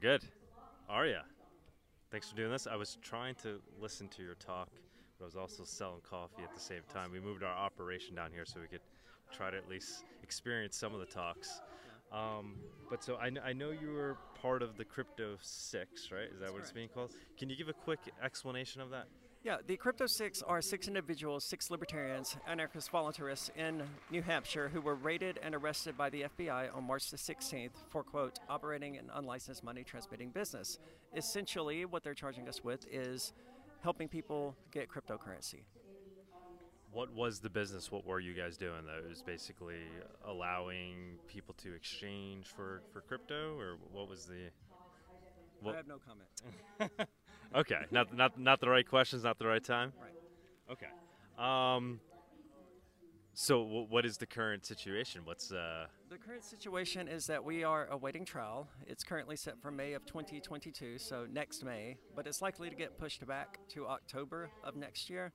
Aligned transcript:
good. 0.00 0.24
Aria, 0.88 1.24
thanks 2.10 2.30
for 2.30 2.36
doing 2.36 2.50
this. 2.50 2.66
I 2.66 2.74
was 2.74 2.96
trying 3.02 3.34
to 3.42 3.60
listen 3.78 4.08
to 4.08 4.22
your 4.22 4.34
talk, 4.34 4.68
but 5.18 5.24
I 5.24 5.26
was 5.26 5.36
also 5.36 5.62
selling 5.64 6.00
coffee 6.08 6.42
at 6.42 6.54
the 6.54 6.60
same 6.60 6.82
time. 6.92 7.12
We 7.12 7.20
moved 7.20 7.42
our 7.42 7.54
operation 7.54 8.14
down 8.14 8.30
here 8.32 8.46
so 8.46 8.60
we 8.60 8.66
could 8.66 8.80
try 9.30 9.50
to 9.50 9.56
at 9.56 9.68
least 9.68 10.04
experience 10.22 10.76
some 10.76 10.94
of 10.94 11.00
the 11.00 11.06
talks. 11.06 11.60
Um, 12.12 12.56
but 12.88 13.04
so 13.04 13.16
I, 13.16 13.30
I 13.44 13.52
know 13.52 13.70
you 13.70 13.92
were 13.92 14.16
part 14.40 14.62
of 14.62 14.76
the 14.76 14.84
Crypto 14.84 15.36
Six, 15.42 16.10
right? 16.10 16.22
Is 16.22 16.30
that 16.32 16.40
That's 16.40 16.52
what 16.52 16.62
it's 16.62 16.72
being 16.72 16.88
called? 16.88 17.12
Can 17.38 17.50
you 17.50 17.56
give 17.56 17.68
a 17.68 17.74
quick 17.74 18.00
explanation 18.22 18.80
of 18.80 18.90
that? 18.90 19.06
Yeah, 19.42 19.56
the 19.66 19.78
Crypto 19.78 20.06
Six 20.06 20.42
are 20.42 20.60
six 20.60 20.86
individuals, 20.86 21.44
six 21.44 21.70
libertarians, 21.70 22.36
anarchist 22.46 22.92
voluntarists 22.92 23.48
in 23.56 23.82
New 24.10 24.20
Hampshire 24.20 24.68
who 24.68 24.82
were 24.82 24.94
raided 24.94 25.40
and 25.42 25.54
arrested 25.54 25.96
by 25.96 26.10
the 26.10 26.26
FBI 26.38 26.74
on 26.76 26.84
March 26.84 27.10
the 27.10 27.16
16th 27.16 27.70
for, 27.88 28.02
quote, 28.02 28.38
operating 28.50 28.98
an 28.98 29.10
unlicensed 29.14 29.64
money 29.64 29.82
transmitting 29.82 30.28
business. 30.28 30.78
Essentially, 31.16 31.86
what 31.86 32.02
they're 32.02 32.12
charging 32.12 32.48
us 32.48 32.62
with 32.62 32.86
is 32.92 33.32
helping 33.82 34.08
people 34.08 34.54
get 34.72 34.90
cryptocurrency. 34.90 35.62
What 36.92 37.10
was 37.14 37.38
the 37.40 37.48
business? 37.48 37.90
What 37.90 38.04
were 38.04 38.20
you 38.20 38.34
guys 38.34 38.58
doing? 38.58 38.84
That 38.84 39.08
was 39.08 39.22
basically 39.22 39.78
allowing 40.26 41.16
people 41.28 41.54
to 41.62 41.72
exchange 41.72 42.48
for, 42.48 42.82
for 42.92 43.00
crypto, 43.00 43.58
or 43.58 43.78
what 43.90 44.06
was 44.06 44.26
the? 44.26 44.50
What- 45.62 45.74
I 45.74 45.76
have 45.78 45.88
no 45.88 45.98
comment. 45.98 47.08
Okay, 47.54 47.80
not 47.90 48.14
not 48.16 48.38
not 48.38 48.60
the 48.60 48.68
right 48.68 48.88
questions, 48.88 49.24
not 49.24 49.38
the 49.38 49.46
right 49.46 49.62
time. 49.64 49.92
Right. 50.00 50.12
Okay. 50.72 50.86
Um. 51.38 52.00
So, 53.32 53.62
w- 53.62 53.86
what 53.88 54.04
is 54.04 54.18
the 54.18 54.26
current 54.26 54.66
situation? 54.66 55.22
What's 55.24 55.50
uh? 55.50 55.86
The 56.10 56.18
current 56.18 56.44
situation 56.44 57.08
is 57.08 57.26
that 57.26 57.42
we 57.42 57.64
are 57.64 57.86
awaiting 57.90 58.24
trial. 58.24 58.68
It's 58.86 59.02
currently 59.02 59.36
set 59.36 59.60
for 59.60 59.70
May 59.70 59.94
of 59.94 60.04
2022, 60.04 60.98
so 60.98 61.26
next 61.32 61.64
May, 61.64 61.96
but 62.14 62.26
it's 62.26 62.42
likely 62.42 62.68
to 62.68 62.76
get 62.76 62.98
pushed 62.98 63.26
back 63.26 63.58
to 63.70 63.86
October 63.86 64.50
of 64.62 64.76
next 64.76 65.08
year. 65.08 65.32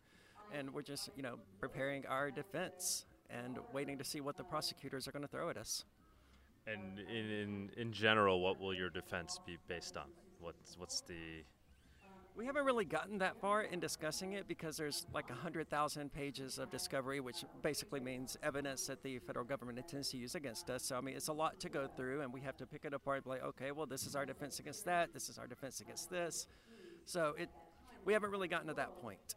And 0.54 0.72
we're 0.74 0.84
just, 0.84 1.10
you 1.16 1.24
know, 1.24 1.40
preparing 1.60 2.06
our 2.06 2.30
defense 2.30 3.06
and 3.30 3.58
waiting 3.74 3.98
to 3.98 4.04
see 4.04 4.22
what 4.22 4.38
the 4.38 4.44
prosecutors 4.44 5.08
are 5.08 5.12
going 5.12 5.24
to 5.24 5.28
throw 5.28 5.50
at 5.50 5.58
us. 5.58 5.86
And 6.68 7.00
in, 7.00 7.32
in 7.32 7.72
in 7.78 7.92
general, 7.92 8.42
what 8.42 8.60
will 8.60 8.74
your 8.74 8.90
defense 8.90 9.40
be 9.46 9.58
based 9.68 9.98
on? 9.98 10.06
What's 10.40 10.78
what's 10.78 11.02
the? 11.02 11.44
We 12.36 12.46
haven't 12.46 12.66
really 12.66 12.84
gotten 12.84 13.20
that 13.20 13.40
far 13.40 13.62
in 13.64 13.80
discussing 13.80 14.34
it 14.34 14.46
because 14.46 14.76
there's 14.76 15.08
like 15.14 15.30
100,000 15.30 16.14
pages 16.14 16.60
of 16.60 16.70
discovery, 16.70 17.22
which 17.22 17.46
basically 17.62 18.02
means 18.02 18.38
evidence 18.44 18.88
that 18.88 19.02
the 19.04 19.20
federal 19.20 19.46
government 19.46 19.78
intends 19.78 20.10
to 20.10 20.18
use 20.18 20.36
against 20.36 20.70
us. 20.70 20.84
So, 20.84 20.98
I 20.98 21.02
mean, 21.02 21.16
it's 21.16 21.30
a 21.30 21.34
lot 21.34 21.62
to 21.62 21.70
go 21.70 21.88
through, 21.88 22.22
and 22.22 22.34
we 22.34 22.42
have 22.42 22.58
to 22.58 22.66
pick 22.66 22.84
it 22.84 22.94
apart 22.94 23.18
and 23.18 23.24
be 23.24 23.30
like, 23.30 23.44
okay, 23.44 23.72
well, 23.72 23.86
this 23.86 24.06
is 24.06 24.18
our 24.18 24.26
defense 24.26 24.60
against 24.60 24.84
that, 24.84 25.14
this 25.14 25.30
is 25.30 25.38
our 25.38 25.48
defense 25.48 25.80
against 25.80 26.10
this. 26.10 26.48
So, 27.06 27.36
it, 27.38 27.50
we 28.04 28.12
haven't 28.12 28.32
really 28.32 28.50
gotten 28.50 28.68
to 28.68 28.74
that 28.74 29.02
point. 29.02 29.36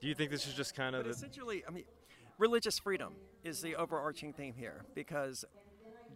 Do 0.00 0.08
you 0.08 0.14
think 0.14 0.30
this 0.30 0.46
is 0.46 0.54
just 0.54 0.74
kind 0.74 0.96
of 0.96 1.06
essentially, 1.06 1.62
I 1.68 1.70
mean, 1.70 1.84
religious 2.38 2.78
freedom 2.78 3.14
is 3.42 3.60
the 3.60 3.76
overarching 3.76 4.32
theme 4.32 4.54
here 4.56 4.84
because 4.94 5.44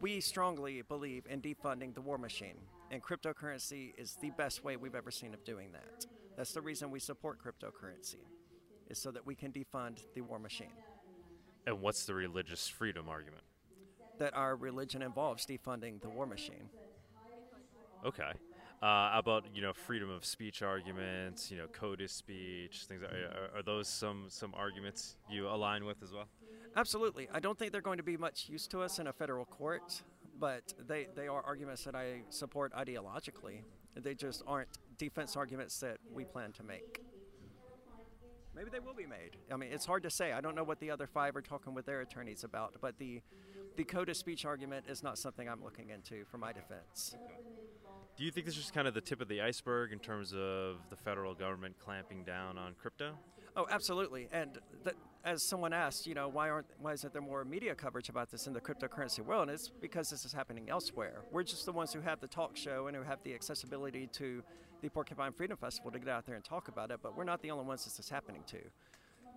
we 0.00 0.20
strongly 0.20 0.82
believe 0.82 1.26
in 1.28 1.42
defunding 1.42 1.94
the 1.94 2.00
war 2.00 2.18
machine, 2.18 2.56
and 2.90 3.02
cryptocurrency 3.02 3.92
is 3.98 4.16
the 4.20 4.30
best 4.30 4.64
way 4.64 4.76
we've 4.76 4.94
ever 4.94 5.10
seen 5.10 5.34
of 5.34 5.44
doing 5.44 5.72
that. 5.72 6.06
That's 6.36 6.52
the 6.52 6.60
reason 6.60 6.90
we 6.90 7.00
support 7.00 7.38
cryptocurrency, 7.42 8.24
is 8.88 8.98
so 8.98 9.10
that 9.10 9.26
we 9.26 9.34
can 9.34 9.52
defund 9.52 10.04
the 10.14 10.20
war 10.20 10.38
machine. 10.38 10.72
And 11.66 11.80
what's 11.80 12.06
the 12.06 12.14
religious 12.14 12.68
freedom 12.68 13.08
argument? 13.08 13.42
That 14.18 14.34
our 14.34 14.56
religion 14.56 15.02
involves 15.02 15.44
defunding 15.46 16.00
the 16.00 16.08
war 16.08 16.26
machine. 16.26 16.70
Okay. 18.04 18.32
Uh, 18.80 19.10
how 19.10 19.18
about 19.18 19.44
you 19.52 19.60
know 19.60 19.72
freedom 19.72 20.08
of 20.08 20.24
speech 20.24 20.62
arguments, 20.62 21.50
you 21.50 21.56
know 21.56 21.66
code 21.66 22.00
of 22.00 22.10
speech, 22.10 22.84
things. 22.86 23.02
Are, 23.02 23.06
are, 23.06 23.58
are 23.58 23.62
those 23.62 23.88
some 23.88 24.26
some 24.28 24.54
arguments 24.54 25.16
you 25.28 25.48
align 25.48 25.84
with 25.84 26.00
as 26.02 26.12
well? 26.12 26.28
Absolutely. 26.76 27.28
I 27.32 27.40
don't 27.40 27.58
think 27.58 27.72
they're 27.72 27.80
going 27.80 27.96
to 27.96 28.04
be 28.04 28.16
much 28.16 28.48
use 28.48 28.68
to 28.68 28.80
us 28.82 29.00
in 29.00 29.08
a 29.08 29.12
federal 29.12 29.46
court, 29.46 30.00
but 30.38 30.74
they, 30.86 31.08
they 31.14 31.28
are 31.28 31.42
arguments 31.42 31.84
that 31.84 31.94
I 31.94 32.22
support 32.30 32.72
ideologically. 32.74 33.62
They 33.96 34.14
just 34.14 34.42
aren't 34.46 34.68
defense 34.96 35.36
arguments 35.36 35.78
that 35.80 35.98
we 36.12 36.24
plan 36.24 36.52
to 36.52 36.62
make. 36.62 37.02
Maybe 38.54 38.70
they 38.70 38.80
will 38.80 38.94
be 38.94 39.06
made. 39.06 39.36
I 39.52 39.56
mean, 39.56 39.70
it's 39.72 39.86
hard 39.86 40.02
to 40.02 40.10
say. 40.10 40.32
I 40.32 40.40
don't 40.40 40.54
know 40.54 40.64
what 40.64 40.80
the 40.80 40.90
other 40.90 41.06
five 41.06 41.36
are 41.36 41.42
talking 41.42 41.74
with 41.74 41.86
their 41.86 42.00
attorneys 42.00 42.44
about, 42.44 42.74
but 42.80 42.98
the 42.98 43.22
the 43.76 43.84
code 43.84 44.08
of 44.08 44.16
speech 44.16 44.44
argument 44.44 44.86
is 44.88 45.04
not 45.04 45.16
something 45.16 45.48
I'm 45.48 45.62
looking 45.62 45.90
into 45.90 46.24
for 46.24 46.36
my 46.36 46.52
defense. 46.52 47.14
Do 48.16 48.24
you 48.24 48.32
think 48.32 48.46
this 48.46 48.56
is 48.56 48.62
just 48.62 48.74
kind 48.74 48.88
of 48.88 48.94
the 48.94 49.00
tip 49.00 49.20
of 49.20 49.28
the 49.28 49.40
iceberg 49.40 49.92
in 49.92 50.00
terms 50.00 50.32
of 50.32 50.78
the 50.90 50.96
federal 50.96 51.32
government 51.32 51.76
clamping 51.78 52.24
down 52.24 52.58
on 52.58 52.74
crypto? 52.74 53.12
Oh, 53.58 53.66
absolutely. 53.72 54.28
And 54.30 54.56
as 55.24 55.42
someone 55.42 55.72
asked, 55.72 56.06
you 56.06 56.14
know, 56.14 56.28
why 56.28 56.48
aren't 56.48 56.68
why 56.80 56.92
isn't 56.92 57.12
there 57.12 57.20
more 57.20 57.44
media 57.44 57.74
coverage 57.74 58.08
about 58.08 58.30
this 58.30 58.46
in 58.46 58.52
the 58.52 58.60
cryptocurrency 58.60 59.18
world? 59.18 59.48
And 59.48 59.50
it's 59.50 59.68
because 59.68 60.08
this 60.10 60.24
is 60.24 60.32
happening 60.32 60.70
elsewhere. 60.70 61.22
We're 61.32 61.42
just 61.42 61.66
the 61.66 61.72
ones 61.72 61.92
who 61.92 62.00
have 62.00 62.20
the 62.20 62.28
talk 62.28 62.56
show 62.56 62.86
and 62.86 62.96
who 62.96 63.02
have 63.02 63.18
the 63.24 63.34
accessibility 63.34 64.06
to 64.12 64.44
the 64.80 64.88
Porcupine 64.88 65.32
Freedom 65.32 65.56
Festival 65.56 65.90
to 65.90 65.98
get 65.98 66.08
out 66.08 66.24
there 66.24 66.36
and 66.36 66.44
talk 66.44 66.68
about 66.68 66.92
it. 66.92 67.00
But 67.02 67.16
we're 67.16 67.24
not 67.24 67.42
the 67.42 67.50
only 67.50 67.64
ones 67.64 67.82
this 67.82 67.98
is 67.98 68.08
happening 68.08 68.44
to. 68.46 68.58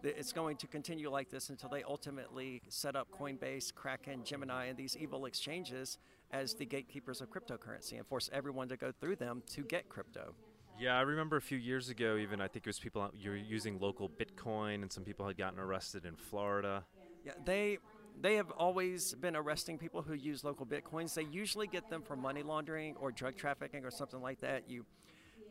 It's 0.03 0.33
going 0.33 0.57
to 0.57 0.67
continue 0.67 1.09
like 1.09 1.31
this 1.31 1.49
until 1.49 1.69
they 1.69 1.81
ultimately 1.81 2.61
set 2.69 2.95
up 2.95 3.07
Coinbase, 3.11 3.73
Kraken, 3.73 4.23
Gemini, 4.23 4.65
and 4.65 4.77
these 4.77 4.95
evil 4.95 5.25
exchanges 5.25 5.97
as 6.31 6.53
the 6.53 6.65
gatekeepers 6.65 7.21
of 7.21 7.29
cryptocurrency 7.31 7.97
and 7.97 8.05
force 8.05 8.29
everyone 8.31 8.69
to 8.69 8.77
go 8.77 8.91
through 8.91 9.15
them 9.15 9.41
to 9.53 9.63
get 9.63 9.89
crypto. 9.89 10.35
Yeah, 10.81 10.97
I 10.97 11.01
remember 11.01 11.37
a 11.37 11.41
few 11.41 11.59
years 11.59 11.89
ago, 11.89 12.17
even 12.17 12.41
I 12.41 12.47
think 12.47 12.65
it 12.65 12.69
was 12.69 12.79
people 12.79 13.03
uh, 13.03 13.09
you 13.13 13.29
were 13.29 13.35
using 13.35 13.79
local 13.79 14.09
Bitcoin, 14.09 14.81
and 14.81 14.91
some 14.91 15.03
people 15.03 15.27
had 15.27 15.37
gotten 15.37 15.59
arrested 15.59 16.07
in 16.07 16.15
Florida. 16.15 16.83
Yeah, 17.23 17.33
they 17.45 17.77
they 18.19 18.33
have 18.37 18.49
always 18.49 19.13
been 19.13 19.35
arresting 19.35 19.77
people 19.77 20.01
who 20.01 20.15
use 20.15 20.41
LocalBitcoins. 20.41 21.13
They 21.13 21.25
usually 21.25 21.67
get 21.67 21.91
them 21.91 22.01
for 22.01 22.15
money 22.15 22.41
laundering 22.41 22.95
or 22.99 23.11
drug 23.11 23.35
trafficking 23.35 23.85
or 23.85 23.91
something 23.91 24.23
like 24.23 24.39
that. 24.39 24.67
You 24.67 24.87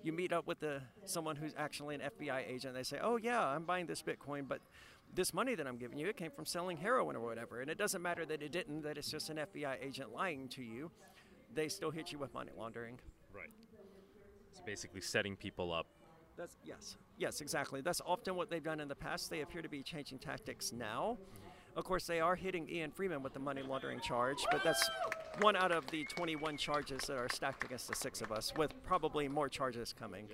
you 0.03 0.13
meet 0.13 0.33
up 0.33 0.49
with 0.49 0.59
the 0.59 0.83
someone 1.05 1.37
who's 1.37 1.55
actually 1.57 1.95
an 1.95 2.01
FBI 2.01 2.43
agent. 2.49 2.75
They 2.75 2.83
say, 2.83 2.99
"Oh 3.01 3.17
yeah, 3.17 3.41
I'm 3.41 3.63
buying 3.63 3.87
this 3.87 4.03
bitcoin, 4.03 4.49
but 4.49 4.61
this 5.15 5.33
money 5.33 5.55
that 5.55 5.65
I'm 5.65 5.77
giving 5.77 5.97
you, 6.01 6.09
it 6.09 6.17
came 6.17 6.33
from 6.33 6.45
selling 6.45 6.77
heroin 6.77 7.15
or 7.15 7.21
whatever." 7.21 7.61
And 7.61 7.71
it 7.71 7.79
doesn't 7.79 8.03
matter 8.03 8.27
that 8.27 8.43
it 8.43 8.51
didn't. 8.51 8.83
That 8.83 8.99
it's 8.99 9.13
just 9.13 9.31
an 9.31 9.37
FBI 9.37 9.77
agent 9.81 10.13
lying 10.13 10.49
to 10.49 10.63
you. 10.63 10.91
They 11.55 11.69
still 11.69 11.93
hit 11.93 12.11
you 12.11 12.19
with 12.19 12.35
money 12.35 12.51
laundering. 12.57 12.99
Right. 13.33 13.51
So 14.53 14.63
basically, 14.65 15.01
setting 15.01 15.37
people 15.37 15.73
up. 15.73 15.87
That's 16.37 16.57
yes, 16.65 16.97
yes, 17.19 17.41
exactly. 17.41 17.81
That's 17.81 18.01
often 18.05 18.35
what 18.35 18.51
they've 18.51 18.63
done 18.63 18.81
in 18.81 18.89
the 18.89 18.95
past. 18.95 19.31
They 19.31 19.41
appear 19.43 19.63
to 19.63 19.69
be 19.69 19.83
changing 19.83 20.19
tactics 20.19 20.73
now. 20.73 21.19
Of 21.77 21.85
course, 21.85 22.07
they 22.07 22.21
are 22.21 22.35
hitting 22.35 22.69
Ian 22.69 22.91
Freeman 22.91 23.23
with 23.23 23.33
the 23.33 23.39
money 23.39 23.63
laundering 23.63 24.01
charge, 24.01 24.45
but 24.51 24.63
that's 24.65 24.91
one 25.41 25.55
out 25.55 25.71
of 25.71 25.87
the 25.91 26.05
21 26.05 26.57
charges 26.57 27.03
that 27.03 27.17
are 27.17 27.29
stacked 27.29 27.63
against 27.65 27.89
the 27.89 27.95
six 27.95 28.21
of 28.21 28.33
us, 28.33 28.53
with 28.57 28.73
probably 28.85 29.29
more 29.29 29.49
charges 29.49 29.95
coming. 29.97 30.27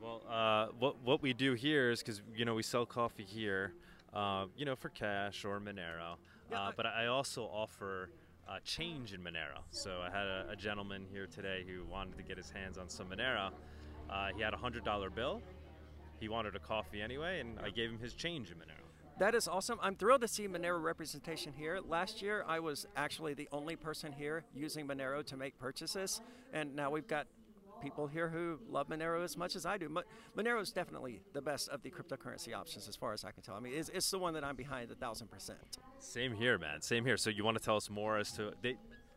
Well, 0.00 0.22
uh, 0.28 0.66
what 0.78 0.96
what 1.02 1.22
we 1.22 1.32
do 1.32 1.54
here 1.54 1.90
is 1.90 2.00
because 2.00 2.20
you 2.36 2.44
know 2.44 2.54
we 2.54 2.62
sell 2.62 2.84
coffee 2.84 3.24
here, 3.24 3.72
uh, 4.12 4.46
you 4.56 4.64
know 4.64 4.74
for 4.76 4.88
cash 4.90 5.44
or 5.44 5.60
Monero, 5.60 6.16
Yeah, 6.50 6.58
uh, 6.60 6.68
I- 6.68 6.72
but 6.76 6.86
I 6.86 7.06
also 7.06 7.44
offer 7.44 8.10
uh, 8.48 8.58
change 8.64 9.12
in 9.12 9.20
Monero. 9.20 9.60
So 9.70 10.00
I 10.00 10.10
had 10.16 10.26
a, 10.26 10.46
a 10.50 10.56
gentleman 10.56 11.06
here 11.10 11.26
today 11.26 11.64
who 11.66 11.84
wanted 11.84 12.16
to 12.16 12.22
get 12.22 12.36
his 12.36 12.50
hands 12.50 12.78
on 12.78 12.88
some 12.88 13.08
Monero. 13.08 13.50
Uh, 14.10 14.28
he 14.36 14.42
had 14.42 14.54
a 14.54 14.56
hundred 14.56 14.84
dollar 14.84 15.10
bill. 15.10 15.42
He 16.20 16.28
wanted 16.28 16.54
a 16.54 16.58
coffee 16.58 17.02
anyway, 17.02 17.40
and 17.40 17.58
I 17.60 17.70
gave 17.70 17.90
him 17.90 17.98
his 17.98 18.14
change 18.14 18.50
in 18.50 18.56
Monero. 18.56 18.84
That 19.18 19.34
is 19.34 19.46
awesome. 19.46 19.78
I'm 19.80 19.94
thrilled 19.94 20.22
to 20.22 20.28
see 20.28 20.48
Monero 20.48 20.82
representation 20.82 21.52
here. 21.52 21.78
Last 21.86 22.20
year, 22.20 22.44
I 22.48 22.58
was 22.58 22.86
actually 22.96 23.34
the 23.34 23.48
only 23.52 23.76
person 23.76 24.12
here 24.12 24.44
using 24.54 24.88
Monero 24.88 25.24
to 25.26 25.36
make 25.36 25.58
purchases, 25.58 26.20
and 26.52 26.74
now 26.74 26.90
we've 26.90 27.06
got 27.06 27.26
people 27.80 28.06
here 28.06 28.28
who 28.28 28.58
love 28.68 28.88
Monero 28.88 29.22
as 29.24 29.36
much 29.36 29.56
as 29.56 29.66
I 29.66 29.78
do. 29.78 29.88
Mo- 29.88 30.02
Monero 30.36 30.60
is 30.60 30.72
definitely 30.72 31.20
the 31.32 31.42
best 31.42 31.68
of 31.68 31.82
the 31.82 31.90
cryptocurrency 31.90 32.54
options, 32.54 32.88
as 32.88 32.96
far 32.96 33.12
as 33.12 33.24
I 33.24 33.30
can 33.30 33.42
tell. 33.42 33.54
I 33.54 33.60
mean, 33.60 33.74
it's, 33.74 33.88
it's 33.90 34.10
the 34.10 34.18
one 34.18 34.34
that 34.34 34.44
I'm 34.44 34.56
behind 34.56 34.90
a 34.90 34.94
thousand 34.94 35.30
percent. 35.30 35.78
Same 35.98 36.34
here, 36.34 36.58
man. 36.58 36.80
Same 36.80 37.04
here. 37.04 37.16
So 37.16 37.30
you 37.30 37.44
want 37.44 37.58
to 37.58 37.62
tell 37.64 37.76
us 37.76 37.90
more 37.90 38.18
as 38.18 38.32
to 38.32 38.52
they, 38.62 38.76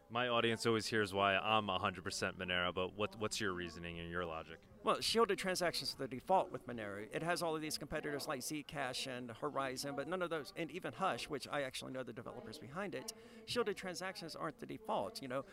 my 0.09 0.27
audience 0.29 0.65
always 0.65 0.87
hears 0.87 1.13
why 1.13 1.35
I'm 1.35 1.67
100% 1.67 2.01
Monero, 2.37 2.73
but 2.73 2.97
what 2.97 3.19
what's 3.19 3.41
your 3.41 3.53
reasoning 3.53 3.99
and 3.99 4.09
your 4.09 4.25
logic? 4.25 4.57
Well, 4.83 5.01
shielded 5.01 5.37
transactions 5.37 5.95
are 5.95 6.03
the 6.03 6.07
default 6.07 6.51
with 6.51 6.65
Monero. 6.65 7.07
It 7.11 7.21
has 7.21 7.41
all 7.41 7.55
of 7.55 7.61
these 7.61 7.77
competitors 7.77 8.25
like 8.25 8.39
Zcash 8.39 9.05
and 9.07 9.29
Horizen, 9.41 9.97
but 9.97 10.07
none 10.07 10.21
of 10.21 10.29
those, 10.29 10.53
and 10.55 10.71
even 10.71 10.93
Hush, 10.93 11.27
which 11.27 11.45
I 11.51 11.63
actually 11.63 11.91
know 11.91 12.03
the 12.03 12.13
developers 12.13 12.57
behind 12.57 12.95
it. 12.95 13.11
Shielded 13.47 13.75
transactions 13.75 14.33
aren't 14.33 14.59
the 14.61 14.65
default. 14.65 15.21
You 15.21 15.27
know, 15.27 15.45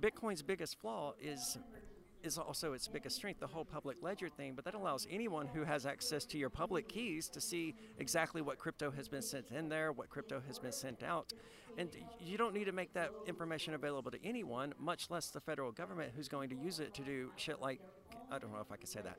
Bitcoin's 0.00 0.42
biggest 0.42 0.80
flaw 0.80 1.14
is 1.20 1.58
is 2.22 2.38
also 2.38 2.72
its 2.72 2.86
biggest 2.88 3.16
strength, 3.16 3.40
the 3.40 3.46
whole 3.46 3.64
public 3.64 3.96
ledger 4.02 4.28
thing. 4.28 4.54
But 4.54 4.64
that 4.64 4.74
allows 4.74 5.06
anyone 5.10 5.46
who 5.46 5.64
has 5.64 5.86
access 5.86 6.24
to 6.26 6.38
your 6.38 6.50
public 6.50 6.88
keys 6.88 7.28
to 7.30 7.40
see 7.40 7.74
exactly 7.98 8.42
what 8.42 8.58
crypto 8.58 8.90
has 8.90 9.08
been 9.08 9.22
sent 9.22 9.50
in 9.50 9.68
there, 9.68 9.92
what 9.92 10.10
crypto 10.10 10.42
has 10.46 10.58
been 10.58 10.72
sent 10.72 11.02
out. 11.02 11.32
And 11.78 11.90
you 12.20 12.36
don't 12.36 12.54
need 12.54 12.64
to 12.64 12.72
make 12.72 12.92
that 12.94 13.10
information 13.26 13.74
available 13.74 14.10
to 14.10 14.18
anyone, 14.24 14.74
much 14.78 15.10
less 15.10 15.28
the 15.30 15.40
federal 15.40 15.72
government 15.72 16.12
who's 16.14 16.28
going 16.28 16.50
to 16.50 16.56
use 16.56 16.80
it 16.80 16.94
to 16.94 17.02
do 17.02 17.30
shit 17.36 17.60
like, 17.60 17.80
I 18.30 18.38
don't 18.38 18.52
know 18.52 18.60
if 18.60 18.72
I 18.72 18.76
can 18.76 18.86
say 18.86 19.00
that, 19.02 19.18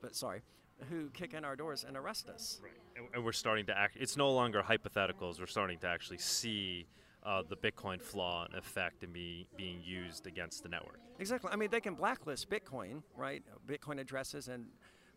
but 0.00 0.14
sorry, 0.14 0.42
who 0.90 1.10
kick 1.10 1.32
in 1.32 1.44
our 1.44 1.56
doors 1.56 1.84
and 1.86 1.96
arrest 1.96 2.28
us. 2.28 2.60
Right. 2.62 2.72
And, 2.96 3.06
and 3.14 3.24
we're 3.24 3.32
starting 3.32 3.66
to 3.66 3.78
act, 3.78 3.96
it's 3.98 4.16
no 4.16 4.32
longer 4.32 4.62
hypotheticals, 4.62 5.38
we're 5.38 5.46
starting 5.46 5.78
to 5.78 5.86
actually 5.88 6.18
see 6.18 6.86
uh, 7.24 7.42
the 7.48 7.56
Bitcoin 7.56 8.00
flaw 8.00 8.44
and 8.44 8.54
effect 8.54 9.02
and 9.04 9.12
be 9.12 9.46
being 9.56 9.80
used 9.84 10.26
against 10.26 10.62
the 10.62 10.68
network. 10.68 10.98
Exactly. 11.18 11.50
I 11.52 11.56
mean, 11.56 11.70
they 11.70 11.80
can 11.80 11.94
blacklist 11.94 12.50
Bitcoin, 12.50 13.02
right? 13.16 13.42
Bitcoin 13.66 14.00
addresses 14.00 14.48
and 14.48 14.66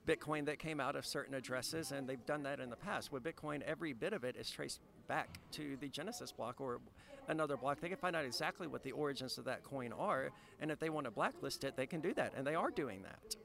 Bitcoin 0.06 0.46
that 0.46 0.60
came 0.60 0.80
out 0.80 0.96
of 0.96 1.06
certain 1.06 1.34
addresses, 1.34 1.92
and 1.92 2.08
they've 2.08 2.26
done 2.26 2.44
that 2.44 2.60
in 2.60 2.70
the 2.70 2.76
past. 2.76 3.12
With 3.12 3.24
Bitcoin, 3.24 3.62
every 3.64 3.94
bit 3.94 4.14
of 4.14 4.24
it 4.24 4.36
is 4.36 4.50
traced 4.50 4.80
back 5.08 5.40
to 5.54 5.78
the 5.82 5.90
Genesis 5.90 6.32
block 6.32 6.62
or 6.62 6.80
another 7.28 7.58
block. 7.58 7.80
They 7.80 7.90
can 7.90 7.98
find 7.98 8.16
out 8.16 8.24
exactly 8.24 8.68
what 8.68 8.84
the 8.84 8.92
origins 8.92 9.38
of 9.38 9.46
that 9.46 9.64
coin 9.64 9.92
are, 9.92 10.30
and 10.62 10.70
if 10.70 10.80
they 10.80 10.90
want 10.90 11.06
to 11.06 11.12
blacklist 11.12 11.64
it, 11.64 11.76
they 11.76 11.88
can 11.88 12.02
do 12.02 12.14
that, 12.14 12.34
and 12.38 12.46
they 12.46 12.56
are 12.56 12.70
doing 12.70 13.02
that. 13.02 13.36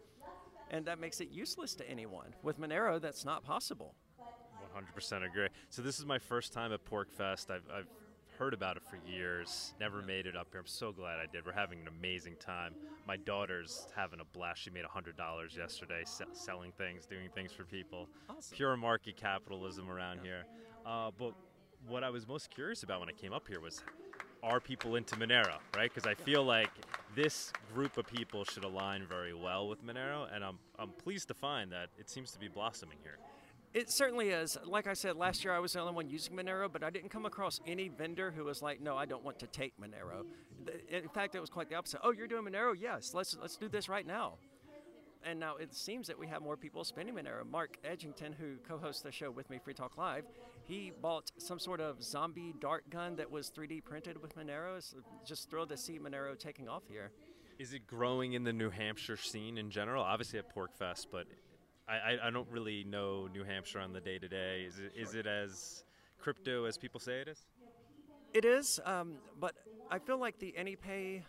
And 0.70 0.84
that 0.84 1.00
makes 1.00 1.20
it 1.20 1.30
useless 1.30 1.74
to 1.76 1.90
anyone. 1.90 2.34
With 2.42 2.60
Monero, 2.60 3.00
that's 3.00 3.24
not 3.24 3.42
possible. 3.42 3.94
100% 4.76 5.26
agree. 5.26 5.48
So 5.68 5.82
this 5.82 5.98
is 5.98 6.06
my 6.06 6.18
first 6.18 6.52
time 6.52 6.72
at 6.72 6.84
PorcFest. 6.84 7.50
I've, 7.50 7.64
I've 7.74 7.88
heard 8.40 8.54
about 8.54 8.78
it 8.78 8.82
for 8.82 8.98
years, 9.06 9.75
never 9.78 10.00
made 10.00 10.25
it 10.25 10.34
up 10.34 10.48
here. 10.50 10.60
I'm 10.60 10.66
so 10.66 10.92
glad 10.92 11.19
I 11.19 11.26
did. 11.31 11.44
We're 11.44 11.52
having 11.52 11.78
an 11.81 11.88
amazing 11.88 12.37
time. 12.40 12.72
My 13.06 13.19
daughter's 13.19 13.87
having 13.94 14.19
a 14.20 14.25
blast. 14.25 14.62
She 14.62 14.70
made 14.70 14.84
$100 14.87 15.56
yesterday 15.56 16.02
se- 16.06 16.25
selling 16.32 16.72
things, 16.72 17.04
doing 17.04 17.28
things 17.34 17.52
for 17.52 17.64
people. 17.64 18.08
Awesome. 18.31 18.56
Pure 18.56 18.78
market 18.78 19.19
capitalism 19.19 19.90
around 19.90 20.20
here. 20.25 20.44
Uh, 20.87 21.10
but 21.19 21.34
what 21.87 22.02
I 22.02 22.08
was 22.08 22.26
most 22.26 22.48
curious 22.48 22.82
about 22.82 23.00
when 23.00 23.10
I 23.10 23.12
came 23.12 23.34
up 23.34 23.46
here 23.46 23.60
was 23.60 23.82
are 24.43 24.58
people 24.58 24.96
into 24.96 25.16
Monero, 25.16 25.58
right? 25.76 25.93
Because 25.93 26.06
I 26.06 26.14
feel 26.14 26.43
like 26.43 26.70
this 27.14 27.52
group 27.75 27.98
of 27.98 28.06
people 28.06 28.46
should 28.46 28.64
align 28.64 29.04
very 29.06 29.34
well 29.34 29.69
with 29.69 29.84
Monero, 29.84 30.34
and 30.34 30.43
I'm, 30.43 30.58
I'm 30.78 30.93
pleased 30.93 31.28
to 31.28 31.34
find 31.34 31.70
that 31.72 31.88
it 31.98 32.08
seems 32.08 32.31
to 32.31 32.38
be 32.38 32.48
blossoming 32.48 32.96
here. 33.02 33.19
It 33.72 33.88
certainly 33.88 34.31
is. 34.31 34.58
Like 34.64 34.88
I 34.88 34.94
said, 34.94 35.17
last 35.17 35.44
year 35.44 35.55
I 35.55 35.61
was 35.61 35.75
the 35.75 35.81
only 35.81 35.93
one 35.93 36.08
using 36.08 36.34
Monero, 36.34 36.70
but 36.70 36.82
I 36.82 36.90
didn't 36.90 37.11
come 37.11 37.25
across 37.25 37.61
any 37.67 37.88
vendor 37.88 38.32
who 38.32 38.44
was 38.44 38.62
like, 38.62 38.81
"No, 38.81 38.96
I 38.96 39.06
don't 39.06 39.22
want 39.22 39.38
to 39.40 39.46
take 39.46 39.75
Monero." 39.81 40.26
In 40.88 41.08
fact, 41.08 41.37
it 41.37 41.40
was 41.40 41.50
quite 41.50 41.69
the 41.69 41.76
opposite. 41.76 42.00
Oh, 42.02 42.11
you're 42.11 42.26
doing 42.26 42.44
Monero? 42.44 42.75
Yes, 42.76 43.14
let's 43.14 43.37
let's 43.37 43.56
do 43.56 43.69
this 43.69 43.88
right 43.88 44.06
now. 44.06 44.38
And 45.22 45.38
now 45.38 45.56
it 45.56 45.75
seems 45.75 46.06
that 46.06 46.19
we 46.19 46.26
have 46.28 46.43
more 46.43 46.56
people 46.56 46.82
spending 46.82 47.14
Monero. 47.14 47.49
Mark 47.49 47.76
Edgington, 47.84 48.34
who 48.34 48.56
co-hosts 48.67 49.02
the 49.02 49.12
show 49.12 49.31
with 49.31 49.50
me, 49.50 49.58
Free 49.58 49.75
Talk 49.75 49.99
Live, 49.99 50.25
he 50.64 50.93
bought 51.02 51.31
some 51.37 51.58
sort 51.58 51.81
of 51.81 52.02
zombie 52.02 52.55
dart 52.58 52.88
gun 52.90 53.17
that 53.17 53.31
was 53.31 53.50
3D 53.50 53.84
printed 53.84 54.20
with 54.20 54.34
Monero. 54.34 54.82
So 54.82 54.96
just 55.25 55.50
thrilled 55.50 55.69
to 55.69 55.76
see 55.76 55.99
Monero 55.99 56.37
taking 56.38 56.69
off 56.69 56.84
here. 56.88 57.12
Is 57.58 57.75
it 57.75 57.87
growing 57.87 58.32
in 58.32 58.44
the 58.44 58.52
New 58.55 58.70
Hampshire 58.70 59.19
scene 59.19 59.58
in 59.58 59.70
general? 59.70 60.02
Obviously 60.02 60.38
at 60.38 60.55
PorcFest, 60.55 61.08
but 61.12 61.26
I, 61.90 62.28
I, 62.28 62.31
don't 62.31 62.48
really 62.50 62.84
know 62.84 63.28
New 63.32 63.42
Hampshire 63.42 63.81
on 63.81 63.92
the 63.92 64.00
day 64.00 64.19
to 64.19 64.28
day. 64.28 64.69
Is 64.96 65.14
it 65.14 65.26
as 65.26 65.84
crypto 66.19 66.64
as 66.64 66.78
people 66.78 67.00
say 67.00 67.20
it 67.20 67.28
is? 67.28 67.46
It 68.32 68.44
is, 68.44 68.78
um, 68.84 69.14
but 69.40 69.54
I 69.90 69.98
feel 69.98 70.19
like 70.19 70.38
the 70.38 70.54
AnyPay 70.56 71.22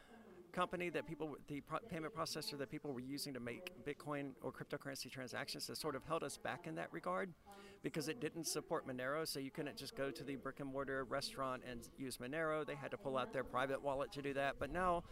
company 0.52 0.90
that 0.90 1.08
people, 1.08 1.36
the 1.48 1.62
pro- 1.62 1.80
payment 1.90 2.14
processor 2.14 2.58
that 2.60 2.70
people 2.70 2.94
were 2.94 3.00
using 3.00 3.34
to 3.34 3.40
make 3.40 3.72
Bitcoin 3.86 4.32
or 4.44 4.52
cryptocurrency 4.52 5.10
transactions, 5.10 5.68
has 5.68 5.80
sort 5.80 5.96
of 5.96 6.04
held 6.06 6.24
us 6.24 6.38
back 6.38 6.68
in 6.68 6.76
that 6.76 6.90
regard 6.92 7.34
because 7.82 8.08
it 8.08 8.20
didn't 8.20 8.46
support 8.46 8.88
Monero. 8.88 9.28
So 9.28 9.40
you 9.40 9.50
couldn't 9.50 9.78
just 9.78 9.96
go 9.96 10.12
to 10.12 10.24
the 10.24 10.36
brick 10.36 10.60
and 10.60 10.70
mortar 10.70 11.06
restaurant 11.06 11.64
and 11.68 11.82
use 11.98 12.18
Monero. 12.18 12.66
They 12.66 12.76
had 12.76 12.92
to 12.92 12.98
pull 12.98 13.18
out 13.18 13.34
their 13.34 13.44
private 13.44 13.82
wallet 13.82 14.12
to 14.12 14.22
do 14.22 14.34
that. 14.36 14.58
But 14.60 14.72
now 14.72 15.04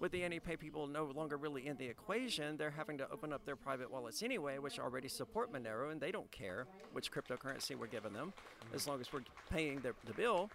with 0.00 0.12
the 0.12 0.20
AnyPay 0.20 0.58
people 0.58 0.86
no 0.86 1.04
longer 1.14 1.36
really 1.36 1.66
in 1.66 1.76
the 1.76 1.86
equation, 1.86 2.56
they're 2.56 2.70
having 2.70 2.98
to 2.98 3.10
open 3.10 3.32
up 3.32 3.44
their 3.44 3.56
private 3.56 3.90
wallets 3.90 4.22
anyway, 4.22 4.58
which 4.58 4.78
already 4.78 5.08
support 5.08 5.52
Monero, 5.52 5.90
and 5.90 6.00
they 6.00 6.10
don't 6.10 6.30
care 6.30 6.66
which 6.92 7.10
cryptocurrency 7.10 7.76
we're 7.76 7.86
giving 7.86 8.12
them, 8.12 8.32
as 8.74 8.86
long 8.86 9.00
as 9.00 9.12
we're 9.12 9.24
paying 9.50 9.80
the, 9.80 9.94
the 10.04 10.12
bill. 10.12 10.50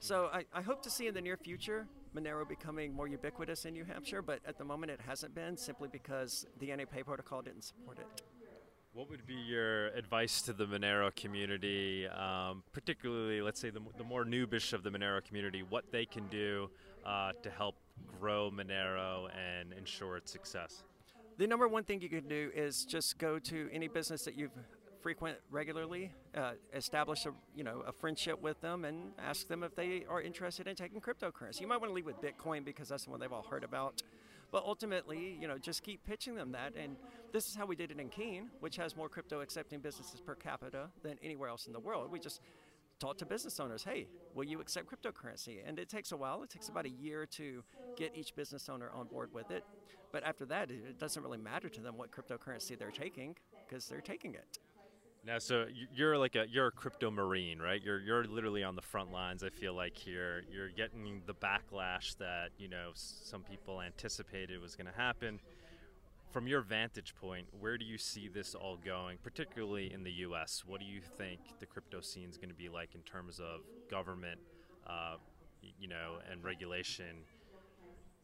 So 0.00 0.28
I, 0.32 0.44
I 0.52 0.62
hope 0.62 0.82
to 0.82 0.90
see 0.90 1.06
in 1.06 1.14
the 1.14 1.20
near 1.20 1.36
future 1.36 1.86
Monero 2.14 2.46
becoming 2.48 2.92
more 2.92 3.08
ubiquitous 3.08 3.64
in 3.64 3.72
New 3.72 3.84
Hampshire, 3.84 4.22
but 4.22 4.40
at 4.46 4.58
the 4.58 4.64
moment 4.64 4.92
it 4.92 5.00
hasn't 5.04 5.34
been 5.34 5.56
simply 5.56 5.88
because 5.90 6.46
the 6.60 6.68
AnyPay 6.68 7.04
protocol 7.04 7.42
didn't 7.42 7.64
support 7.64 7.98
it. 7.98 8.22
What 8.92 9.10
would 9.10 9.26
be 9.26 9.34
your 9.34 9.88
advice 9.88 10.40
to 10.42 10.52
the 10.52 10.66
Monero 10.66 11.12
community, 11.16 12.06
um, 12.06 12.62
particularly, 12.72 13.42
let's 13.42 13.60
say, 13.60 13.70
the, 13.70 13.80
the 13.98 14.04
more 14.04 14.24
noobish 14.24 14.72
of 14.72 14.84
the 14.84 14.90
Monero 14.90 15.24
community, 15.24 15.64
what 15.68 15.90
they 15.90 16.06
can 16.06 16.28
do 16.28 16.70
uh, 17.04 17.32
to 17.42 17.50
help 17.50 17.74
grow 18.20 18.50
Monero 18.50 19.28
and 19.34 19.72
ensure 19.72 20.16
its 20.16 20.30
success? 20.30 20.82
The 21.36 21.46
number 21.46 21.66
one 21.66 21.84
thing 21.84 22.00
you 22.00 22.08
can 22.08 22.28
do 22.28 22.50
is 22.54 22.84
just 22.84 23.18
go 23.18 23.38
to 23.40 23.68
any 23.72 23.88
business 23.88 24.24
that 24.24 24.36
you've 24.36 24.52
frequent 25.00 25.36
regularly, 25.50 26.10
uh, 26.34 26.52
establish 26.72 27.26
a 27.26 27.32
you 27.54 27.62
know 27.62 27.82
a 27.86 27.92
friendship 27.92 28.40
with 28.40 28.60
them, 28.60 28.84
and 28.84 29.12
ask 29.18 29.48
them 29.48 29.62
if 29.62 29.74
they 29.74 30.04
are 30.08 30.22
interested 30.22 30.66
in 30.66 30.74
taking 30.74 31.00
cryptocurrency. 31.00 31.60
You 31.60 31.66
might 31.66 31.80
want 31.80 31.90
to 31.90 31.94
leave 31.94 32.06
with 32.06 32.20
Bitcoin 32.22 32.64
because 32.64 32.88
that's 32.88 33.04
the 33.04 33.10
one 33.10 33.20
they've 33.20 33.32
all 33.32 33.46
heard 33.48 33.64
about. 33.64 34.02
But 34.50 34.64
ultimately, 34.64 35.36
you 35.40 35.48
know, 35.48 35.58
just 35.58 35.82
keep 35.82 36.04
pitching 36.06 36.36
them 36.36 36.52
that. 36.52 36.74
And 36.76 36.96
this 37.32 37.48
is 37.48 37.56
how 37.56 37.66
we 37.66 37.74
did 37.74 37.90
it 37.90 37.98
in 37.98 38.08
Keene, 38.08 38.50
which 38.60 38.76
has 38.76 38.96
more 38.96 39.08
crypto 39.08 39.40
accepting 39.40 39.80
businesses 39.80 40.20
per 40.20 40.36
capita 40.36 40.90
than 41.02 41.18
anywhere 41.24 41.48
else 41.48 41.66
in 41.66 41.72
the 41.72 41.80
world. 41.80 42.10
We 42.10 42.20
just 42.20 42.40
talk 43.00 43.18
to 43.18 43.26
business 43.26 43.58
owners 43.60 43.84
hey 43.84 44.06
will 44.34 44.44
you 44.44 44.60
accept 44.60 44.86
cryptocurrency? 44.90 45.58
And 45.64 45.78
it 45.78 45.88
takes 45.88 46.12
a 46.12 46.16
while. 46.16 46.42
It 46.42 46.50
takes 46.50 46.68
about 46.68 46.86
a 46.86 46.90
year 46.90 47.26
to 47.26 47.62
get 47.96 48.14
each 48.14 48.34
business 48.34 48.68
owner 48.68 48.90
on 48.92 49.06
board 49.06 49.30
with 49.32 49.50
it. 49.50 49.64
But 50.12 50.24
after 50.24 50.44
that 50.46 50.70
it 50.70 50.98
doesn't 50.98 51.22
really 51.22 51.38
matter 51.38 51.68
to 51.68 51.80
them 51.80 51.96
what 51.96 52.10
cryptocurrency 52.10 52.78
they're 52.78 52.90
taking 52.90 53.36
because 53.66 53.86
they're 53.86 54.00
taking 54.00 54.34
it. 54.34 54.58
Now 55.26 55.38
so 55.38 55.66
you're 55.94 56.18
like 56.18 56.34
a 56.36 56.44
you're 56.50 56.66
a 56.66 56.72
crypto 56.72 57.10
marine 57.10 57.58
right? 57.58 57.80
You're 57.82 58.00
you're 58.00 58.24
literally 58.24 58.62
on 58.62 58.76
the 58.76 58.82
front 58.82 59.10
lines 59.10 59.42
i 59.42 59.48
feel 59.48 59.74
like 59.74 59.96
here. 59.96 60.44
You're 60.52 60.68
getting 60.68 61.22
the 61.26 61.34
backlash 61.34 62.16
that 62.18 62.50
you 62.58 62.68
know 62.68 62.90
some 62.94 63.42
people 63.42 63.80
anticipated 63.80 64.60
was 64.60 64.76
going 64.76 64.86
to 64.86 64.96
happen 64.96 65.40
from 66.34 66.48
your 66.48 66.62
vantage 66.62 67.14
point, 67.14 67.46
where 67.60 67.78
do 67.78 67.84
you 67.84 67.96
see 67.96 68.26
this 68.26 68.56
all 68.56 68.76
going, 68.84 69.18
particularly 69.22 69.92
in 69.92 70.02
the 70.02 70.10
U.S.? 70.26 70.64
What 70.66 70.80
do 70.80 70.84
you 70.84 71.00
think 71.00 71.38
the 71.60 71.66
crypto 71.66 72.00
scene 72.00 72.28
is 72.28 72.36
going 72.36 72.48
to 72.48 72.56
be 72.56 72.68
like 72.68 72.96
in 72.96 73.02
terms 73.02 73.38
of 73.38 73.60
government, 73.88 74.40
uh, 74.84 75.14
you 75.78 75.86
know, 75.86 76.18
and 76.28 76.42
regulation? 76.42 77.22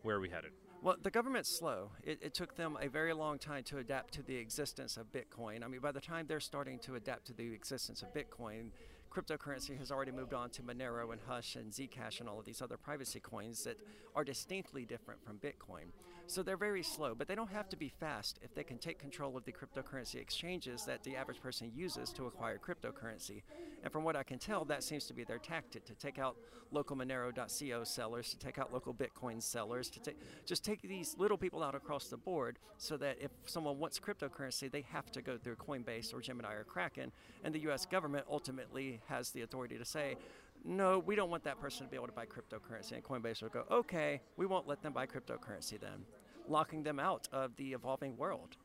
Where 0.03 0.17
are 0.17 0.21
we 0.21 0.29
headed? 0.29 0.51
Well, 0.83 0.97
the 1.01 1.13
government's 1.13 1.57
slow. 1.57 1.93
It, 2.03 2.19
it, 2.21 2.35
took 2.35 2.57
them 2.57 2.77
a 2.83 2.89
very 2.89 3.13
long 3.13 3.39
time 3.39 3.63
to 3.65 3.79
adapt 3.79 4.13
to 4.15 4.25
the 4.25 4.35
existence 4.35 4.97
of 4.97 5.13
Bitcoin. 5.13 5.63
I 5.63 5.69
mean, 5.69 5.81
by 5.81 5.93
the 5.93 6.01
time 6.01 6.27
they're 6.27 6.41
starting 6.41 6.81
to 6.81 6.97
adapt 6.97 7.27
to 7.27 7.33
the 7.33 7.53
existence 7.53 8.03
of 8.03 8.13
Bitcoin, 8.13 8.71
cryptocurrency 9.11 9.77
has 9.79 9.91
already 9.91 10.13
moved 10.13 10.33
on 10.33 10.51
to 10.51 10.63
Monero 10.63 11.13
and 11.13 11.21
Hush 11.27 11.57
and 11.57 11.73
Zcash 11.73 12.21
and 12.21 12.29
all 12.29 12.39
of 12.39 12.45
these 12.45 12.63
other 12.63 12.77
privacy 12.77 13.21
coins 13.21 13.65
that 13.65 13.79
are 14.15 14.25
distinctly 14.25 14.85
different 14.85 15.23
from 15.25 15.39
Bitcoin. 15.39 15.91
So 16.27 16.43
they're 16.45 16.57
very 16.57 16.85
slow, 16.85 17.15
but 17.17 17.27
they 17.27 17.35
don't 17.35 17.51
have 17.51 17.69
to 17.71 17.77
be 17.77 17.89
fast 17.89 18.39
if 18.41 18.55
they 18.55 18.63
can 18.63 18.79
take 18.79 19.01
control 19.01 19.37
of 19.37 19.45
the 19.45 19.53
cryptocurrency 19.53 20.17
exchanges 20.17 20.85
that 20.85 21.03
the 21.03 21.17
average 21.17 21.43
person 21.43 21.73
uses 21.75 22.13
to 22.13 22.27
acquire 22.27 22.59
cryptocurrency. 22.59 23.43
And 23.83 23.93
from 23.93 24.05
what 24.05 24.17
I 24.17 24.23
can 24.23 24.39
tell, 24.39 24.65
that 24.67 24.83
seems 24.83 25.07
to 25.07 25.15
be 25.15 25.25
their 25.25 25.39
tactic 25.39 25.85
to 25.87 25.95
take 25.95 26.19
out 26.19 26.37
LocalMonero.co 26.73 27.85
sellers, 27.85 28.31
to 28.31 28.39
take 28.39 28.59
out 28.59 28.73
local 28.73 28.95
Bitcoin 28.95 29.43
sellers, 29.43 29.89
to 29.91 30.01
take, 30.01 30.19
just 30.45 30.65
take 30.65 30.83
these 30.83 31.17
little 31.19 31.39
people 31.39 31.63
out 31.63 31.75
across 31.75 32.09
the 32.09 32.17
board 32.17 32.59
so 32.77 32.97
that 32.97 33.17
if 33.21 33.31
someone 33.47 33.79
wants 33.79 33.99
cryptocurrency, 33.99 34.71
they 34.71 34.85
have 34.93 35.11
to 35.13 35.23
go 35.23 35.39
through 35.39 35.57
Coinbase 35.57 36.13
or 36.13 36.21
Gemini 36.21 36.53
or 36.53 36.65
Kraken. 36.65 37.11
And 37.43 37.55
the 37.55 37.61
US 37.71 37.87
government 37.87 38.27
ultimately 38.31 39.01
has 39.09 39.31
the 39.31 39.43
authority 39.43 39.79
to 39.79 39.85
say, 39.85 40.17
no, 40.65 40.99
we 40.99 41.17
don't 41.17 41.31
want 41.31 41.45
that 41.45 41.59
person 41.59 41.87
to 41.87 41.91
be 41.91 41.97
able 41.97 42.07
to 42.07 42.13
buy 42.13 42.27
cryptocurrency. 42.27 42.93
And 42.93 43.03
Coinbase 43.03 43.43
will 43.43 43.49
go, 43.49 43.65
okay, 43.71 44.21
we 44.37 44.45
won't 44.45 44.69
let 44.69 44.83
them 44.83 44.93
buy 44.93 45.07
cryptocurrency 45.07 45.81
then 45.81 46.05
locking 46.49 46.83
them 46.83 46.99
out 46.99 47.29
of 47.33 47.57
the 47.57 47.73
evolving 47.73 48.17
world. 48.17 48.57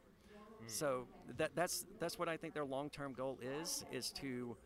Mm. 0.63 0.69
So 0.69 1.07
that, 1.37 1.51
that's 1.55 1.85
that's 1.99 2.19
what 2.19 2.27
I 2.27 2.35
think 2.35 2.53
their 2.53 2.65
long-term 2.65 3.13
goal 3.13 3.39
is 3.41 3.85
is 3.91 4.09
to, 4.11 4.57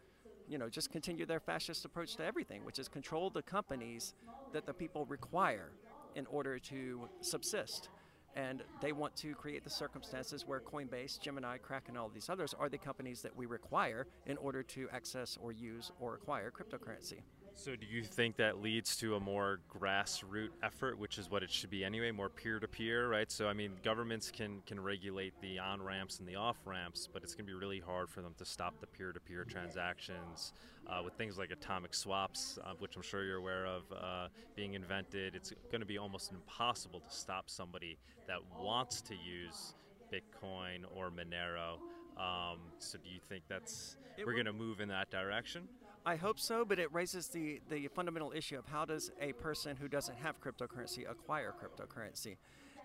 you 0.49 0.57
know, 0.57 0.67
just 0.67 0.91
continue 0.91 1.25
their 1.25 1.39
fascist 1.39 1.85
approach 1.85 2.15
to 2.15 2.25
everything, 2.25 2.65
which 2.65 2.79
is 2.79 2.87
control 2.87 3.29
the 3.29 3.43
companies 3.43 4.15
that 4.51 4.65
the 4.65 4.73
people 4.73 5.05
require 5.05 5.71
in 6.15 6.25
order 6.25 6.57
to 6.57 7.07
subsist. 7.21 7.89
And 8.35 8.63
they 8.81 8.91
want 8.91 9.15
to 9.17 9.33
create 9.35 9.63
the 9.63 9.69
circumstances 9.69 10.45
where 10.45 10.59
Coinbase, 10.59 11.19
Gemini, 11.19 11.57
Kraken, 11.57 11.97
all 11.97 12.09
these 12.09 12.29
others 12.29 12.53
are 12.57 12.69
the 12.69 12.77
companies 12.77 13.21
that 13.21 13.35
we 13.35 13.45
require 13.45 14.07
in 14.25 14.37
order 14.37 14.63
to 14.63 14.87
access 14.91 15.37
or 15.41 15.51
use 15.51 15.91
or 15.99 16.15
acquire 16.15 16.51
cryptocurrency. 16.51 17.21
So, 17.59 17.75
do 17.75 17.85
you 17.85 18.03
think 18.03 18.37
that 18.37 18.61
leads 18.61 18.95
to 18.97 19.15
a 19.15 19.19
more 19.19 19.59
grassroots 19.69 20.51
effort, 20.63 20.97
which 20.97 21.17
is 21.17 21.29
what 21.29 21.43
it 21.43 21.51
should 21.51 21.69
be 21.69 21.83
anyway, 21.83 22.09
more 22.09 22.29
peer-to-peer, 22.29 23.09
right? 23.09 23.29
So, 23.29 23.49
I 23.49 23.53
mean, 23.53 23.73
governments 23.83 24.31
can 24.31 24.61
can 24.65 24.79
regulate 24.79 25.33
the 25.41 25.59
on 25.59 25.81
ramps 25.81 26.19
and 26.19 26.27
the 26.27 26.37
off 26.37 26.55
ramps, 26.63 27.09
but 27.11 27.21
it's 27.21 27.35
going 27.35 27.45
to 27.45 27.51
be 27.51 27.59
really 27.59 27.81
hard 27.81 28.09
for 28.09 28.21
them 28.21 28.33
to 28.37 28.45
stop 28.45 28.79
the 28.79 28.87
peer-to-peer 28.87 29.43
transactions 29.43 30.53
uh, 30.87 31.01
with 31.03 31.15
things 31.15 31.37
like 31.37 31.51
atomic 31.51 31.93
swaps, 31.93 32.57
uh, 32.63 32.71
which 32.79 32.95
I'm 32.95 33.01
sure 33.01 33.25
you're 33.25 33.39
aware 33.39 33.65
of, 33.65 33.83
uh, 33.91 34.27
being 34.55 34.75
invented. 34.75 35.35
It's 35.35 35.51
going 35.69 35.81
to 35.81 35.85
be 35.87 35.97
almost 35.97 36.31
impossible 36.31 37.01
to 37.01 37.13
stop 37.13 37.49
somebody 37.49 37.97
that 38.27 38.39
wants 38.57 39.01
to 39.01 39.15
use 39.15 39.75
Bitcoin 40.13 40.85
or 40.95 41.11
Monero. 41.11 41.73
Um, 42.17 42.59
so, 42.77 42.97
do 42.97 43.09
you 43.09 43.19
think 43.19 43.43
that's 43.49 43.97
It 44.17 44.25
we're 44.25 44.31
going 44.31 44.45
to 44.45 44.53
move 44.53 44.79
in 44.79 44.87
that 44.87 45.11
direction? 45.11 45.67
I 46.05 46.15
hope 46.15 46.39
so, 46.39 46.63
but 46.65 46.79
it 46.79 46.93
raises 46.93 47.27
the, 47.27 47.59
the 47.69 47.87
fundamental 47.89 48.31
issue 48.31 48.57
of 48.57 48.65
how 48.65 48.85
does 48.85 49.11
a 49.21 49.33
person 49.33 49.75
who 49.75 49.87
doesn't 49.87 50.17
have 50.17 50.39
cryptocurrency 50.41 51.09
acquire 51.09 51.53
cryptocurrency? 51.53 52.37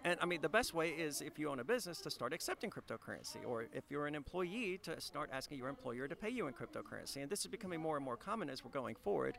And 0.04 0.18
I 0.20 0.26
mean, 0.26 0.42
the 0.42 0.48
best 0.48 0.74
way 0.74 0.90
is 0.90 1.22
if 1.22 1.38
you 1.38 1.48
own 1.48 1.60
a 1.60 1.64
business 1.64 2.00
to 2.02 2.10
start 2.10 2.34
accepting 2.34 2.70
cryptocurrency, 2.70 3.38
or 3.46 3.66
if 3.72 3.84
you're 3.88 4.06
an 4.06 4.14
employee 4.14 4.78
to 4.82 5.00
start 5.00 5.30
asking 5.32 5.58
your 5.58 5.68
employer 5.68 6.06
to 6.08 6.16
pay 6.16 6.28
you 6.28 6.46
in 6.46 6.52
cryptocurrency. 6.52 7.22
And 7.22 7.30
this 7.30 7.40
is 7.40 7.46
becoming 7.46 7.80
more 7.80 7.96
and 7.96 8.04
more 8.04 8.16
common 8.16 8.50
as 8.50 8.64
we're 8.64 8.70
going 8.70 8.96
forward. 8.96 9.38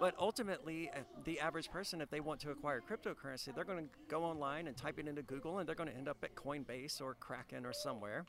But 0.00 0.14
ultimately, 0.18 0.90
uh, 0.90 1.00
the 1.24 1.38
average 1.38 1.70
person, 1.70 2.00
if 2.00 2.10
they 2.10 2.18
want 2.18 2.40
to 2.40 2.50
acquire 2.50 2.80
cryptocurrency, 2.80 3.54
they're 3.54 3.64
going 3.64 3.84
to 3.84 3.90
go 4.08 4.24
online 4.24 4.66
and 4.66 4.76
type 4.76 4.98
it 4.98 5.06
into 5.06 5.22
Google, 5.22 5.58
and 5.58 5.68
they're 5.68 5.76
going 5.76 5.90
to 5.90 5.96
end 5.96 6.08
up 6.08 6.16
at 6.24 6.34
Coinbase 6.34 7.00
or 7.00 7.14
Kraken 7.14 7.64
or 7.64 7.72
somewhere. 7.72 8.24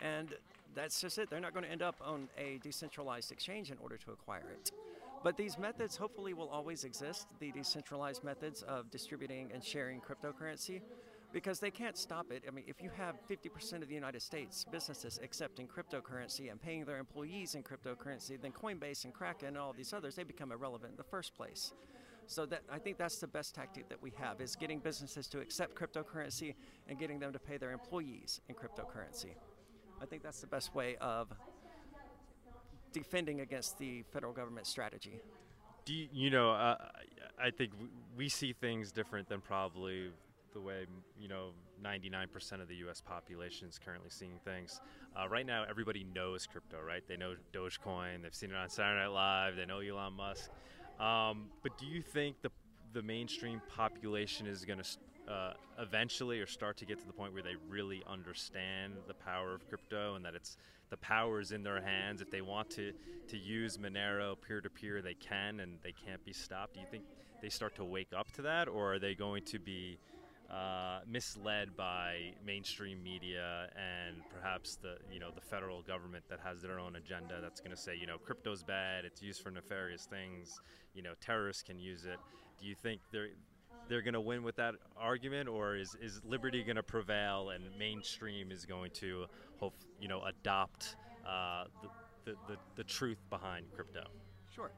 And 0.00 0.34
that's 0.74 1.00
just 1.00 1.18
it. 1.18 1.30
They're 1.30 1.40
not 1.40 1.52
going 1.52 1.64
to 1.64 1.70
end 1.70 1.82
up 1.82 1.96
on 2.04 2.28
a 2.38 2.58
decentralized 2.62 3.32
exchange 3.32 3.70
in 3.70 3.78
order 3.82 3.96
to 3.98 4.12
acquire 4.12 4.48
it. 4.52 4.70
But 5.22 5.36
these 5.36 5.58
methods 5.58 5.96
hopefully 5.96 6.32
will 6.32 6.48
always 6.48 6.84
exist 6.84 7.28
the 7.40 7.52
decentralized 7.52 8.24
methods 8.24 8.62
of 8.62 8.90
distributing 8.90 9.50
and 9.52 9.62
sharing 9.62 10.00
cryptocurrency 10.00 10.80
because 11.32 11.60
they 11.60 11.70
can't 11.70 11.96
stop 11.96 12.32
it. 12.32 12.44
I 12.48 12.50
mean, 12.50 12.64
if 12.66 12.82
you 12.82 12.90
have 12.96 13.16
50% 13.28 13.82
of 13.82 13.88
the 13.88 13.94
United 13.94 14.22
States 14.22 14.64
businesses 14.70 15.20
accepting 15.22 15.68
cryptocurrency 15.68 16.50
and 16.50 16.60
paying 16.60 16.84
their 16.84 16.98
employees 16.98 17.54
in 17.54 17.62
cryptocurrency, 17.62 18.40
then 18.40 18.52
Coinbase 18.52 19.04
and 19.04 19.12
Kraken 19.12 19.48
and 19.48 19.58
all 19.58 19.72
these 19.72 19.92
others, 19.92 20.16
they 20.16 20.24
become 20.24 20.52
irrelevant 20.52 20.92
in 20.92 20.96
the 20.96 21.04
first 21.04 21.36
place. 21.36 21.72
So 22.26 22.46
that 22.46 22.62
I 22.70 22.78
think 22.78 22.96
that's 22.96 23.18
the 23.18 23.26
best 23.26 23.54
tactic 23.54 23.88
that 23.88 24.00
we 24.00 24.12
have 24.16 24.40
is 24.40 24.56
getting 24.56 24.78
businesses 24.78 25.26
to 25.28 25.40
accept 25.40 25.74
cryptocurrency 25.74 26.54
and 26.88 26.98
getting 26.98 27.18
them 27.18 27.32
to 27.32 27.38
pay 27.38 27.56
their 27.56 27.72
employees 27.72 28.40
in 28.48 28.54
cryptocurrency. 28.54 29.34
I 30.00 30.06
think 30.06 30.22
that's 30.22 30.40
the 30.40 30.46
best 30.46 30.74
way 30.74 30.96
of 31.00 31.28
defending 32.92 33.40
against 33.40 33.78
the 33.78 34.02
federal 34.12 34.32
government 34.32 34.66
strategy. 34.66 35.20
Do 35.84 35.94
you, 35.94 36.08
you 36.12 36.30
know? 36.30 36.52
Uh, 36.52 36.76
I 37.42 37.50
think 37.50 37.72
we 38.16 38.28
see 38.28 38.52
things 38.52 38.92
different 38.92 39.28
than 39.28 39.40
probably 39.40 40.10
the 40.52 40.60
way 40.60 40.84
you 41.18 41.28
know 41.28 41.50
99% 41.82 42.60
of 42.60 42.68
the 42.68 42.74
U.S. 42.76 43.00
population 43.00 43.68
is 43.68 43.78
currently 43.78 44.10
seeing 44.10 44.38
things. 44.44 44.80
Uh, 45.16 45.28
right 45.28 45.46
now, 45.46 45.64
everybody 45.68 46.04
knows 46.14 46.46
crypto, 46.46 46.78
right? 46.80 47.02
They 47.06 47.16
know 47.16 47.34
Dogecoin. 47.52 48.22
They've 48.22 48.34
seen 48.34 48.50
it 48.50 48.56
on 48.56 48.68
Saturday 48.68 49.00
Night 49.00 49.08
Live. 49.08 49.56
They 49.56 49.66
know 49.66 49.80
Elon 49.80 50.14
Musk. 50.14 50.50
Um, 50.98 51.48
but 51.62 51.78
do 51.78 51.86
you 51.86 52.02
think 52.02 52.42
the 52.42 52.50
the 52.92 53.02
mainstream 53.02 53.60
population 53.74 54.46
is 54.46 54.64
going 54.64 54.78
to 54.78 54.84
uh, 55.30 55.52
eventually 55.78 56.40
or 56.40 56.46
start 56.46 56.76
to 56.78 56.84
get 56.84 56.98
to 56.98 57.06
the 57.06 57.12
point 57.12 57.32
where 57.32 57.42
they 57.42 57.54
really 57.68 58.02
understand 58.06 58.94
the 59.06 59.14
power 59.14 59.54
of 59.54 59.68
crypto 59.68 60.14
and 60.16 60.24
that 60.24 60.34
it's 60.34 60.56
the 60.90 60.96
power 60.96 61.40
is 61.40 61.52
in 61.52 61.62
their 61.62 61.80
hands. 61.80 62.20
If 62.20 62.30
they 62.30 62.42
want 62.42 62.68
to, 62.70 62.92
to 63.28 63.38
use 63.38 63.78
Monero 63.78 64.34
peer 64.40 64.60
to 64.60 64.68
peer, 64.68 65.00
they 65.02 65.14
can 65.14 65.60
and 65.60 65.78
they 65.82 65.92
can't 65.92 66.24
be 66.24 66.32
stopped. 66.32 66.74
Do 66.74 66.80
you 66.80 66.86
think 66.90 67.04
they 67.40 67.48
start 67.48 67.76
to 67.76 67.84
wake 67.84 68.12
up 68.16 68.32
to 68.32 68.42
that, 68.42 68.68
or 68.68 68.94
are 68.94 68.98
they 68.98 69.14
going 69.14 69.44
to 69.44 69.58
be 69.58 69.98
uh, 70.50 70.98
misled 71.06 71.76
by 71.76 72.32
mainstream 72.44 73.00
media 73.04 73.68
and 73.76 74.16
perhaps 74.34 74.76
the 74.82 74.96
you 75.12 75.20
know 75.20 75.30
the 75.32 75.40
federal 75.40 75.80
government 75.82 76.24
that 76.28 76.40
has 76.42 76.60
their 76.60 76.80
own 76.80 76.96
agenda 76.96 77.40
that's 77.40 77.60
going 77.60 77.70
to 77.70 77.80
say 77.80 77.94
you 77.94 78.06
know 78.06 78.18
crypto's 78.18 78.64
bad, 78.64 79.04
it's 79.04 79.22
used 79.22 79.42
for 79.42 79.52
nefarious 79.52 80.06
things, 80.06 80.60
you 80.92 81.02
know 81.02 81.12
terrorists 81.20 81.62
can 81.62 81.78
use 81.78 82.04
it. 82.04 82.18
Do 82.60 82.66
you 82.66 82.74
think 82.74 83.00
they're 83.12 83.28
they're 83.90 84.02
going 84.02 84.14
to 84.14 84.20
win 84.20 84.42
with 84.44 84.56
that 84.56 84.76
argument, 84.96 85.48
or 85.48 85.76
is, 85.76 85.96
is 86.00 86.22
liberty 86.24 86.62
going 86.62 86.76
to 86.76 86.82
prevail 86.82 87.50
and 87.50 87.64
mainstream 87.76 88.52
is 88.52 88.64
going 88.64 88.92
to 88.92 89.26
hope 89.58 89.74
you 90.00 90.08
know 90.08 90.22
adopt 90.22 90.96
uh, 91.28 91.64
the, 91.82 91.88
the, 92.30 92.38
the, 92.48 92.56
the 92.76 92.84
truth 92.84 93.18
behind 93.28 93.66
crypto? 93.74 94.04
Sure. 94.54 94.70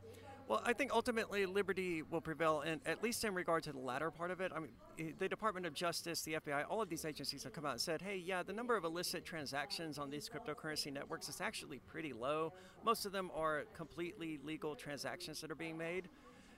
Well, 0.49 0.61
I 0.65 0.73
think 0.73 0.93
ultimately 0.93 1.47
liberty 1.47 2.03
will 2.03 2.21
prevail, 2.21 2.63
and 2.63 2.81
at 2.85 3.03
least 3.03 3.25
in 3.25 3.33
regard 3.33 3.63
to 3.65 3.73
the 3.73 3.79
latter 3.79 4.11
part 4.11 4.31
of 4.31 4.41
it. 4.41 4.51
I 4.55 4.59
mean, 4.59 5.15
the 5.19 5.29
Department 5.29 5.67
of 5.67 5.73
Justice, 5.73 6.23
the 6.23 6.35
FBI, 6.35 6.65
all 6.69 6.83
of 6.83 6.89
these 6.89 7.05
agencies 7.05 7.45
have 7.45 7.53
come 7.53 7.65
out 7.65 7.73
and 7.73 7.81
said, 7.81 8.03
"Hey, 8.03 8.17
yeah, 8.17 8.43
the 8.43 8.53
number 8.53 8.77
of 8.77 8.85
illicit 8.85 9.25
transactions 9.25 9.99
on 9.99 10.11
these 10.11 10.29
cryptocurrency 10.29 10.93
networks 10.93 11.29
is 11.29 11.41
actually 11.41 11.79
pretty 11.79 12.13
low. 12.13 12.53
Most 12.85 13.07
of 13.07 13.13
them 13.13 13.31
are 13.35 13.65
completely 13.75 14.41
legal 14.43 14.75
transactions 14.75 15.41
that 15.43 15.51
are 15.51 15.55
being 15.55 15.77
made." 15.77 16.09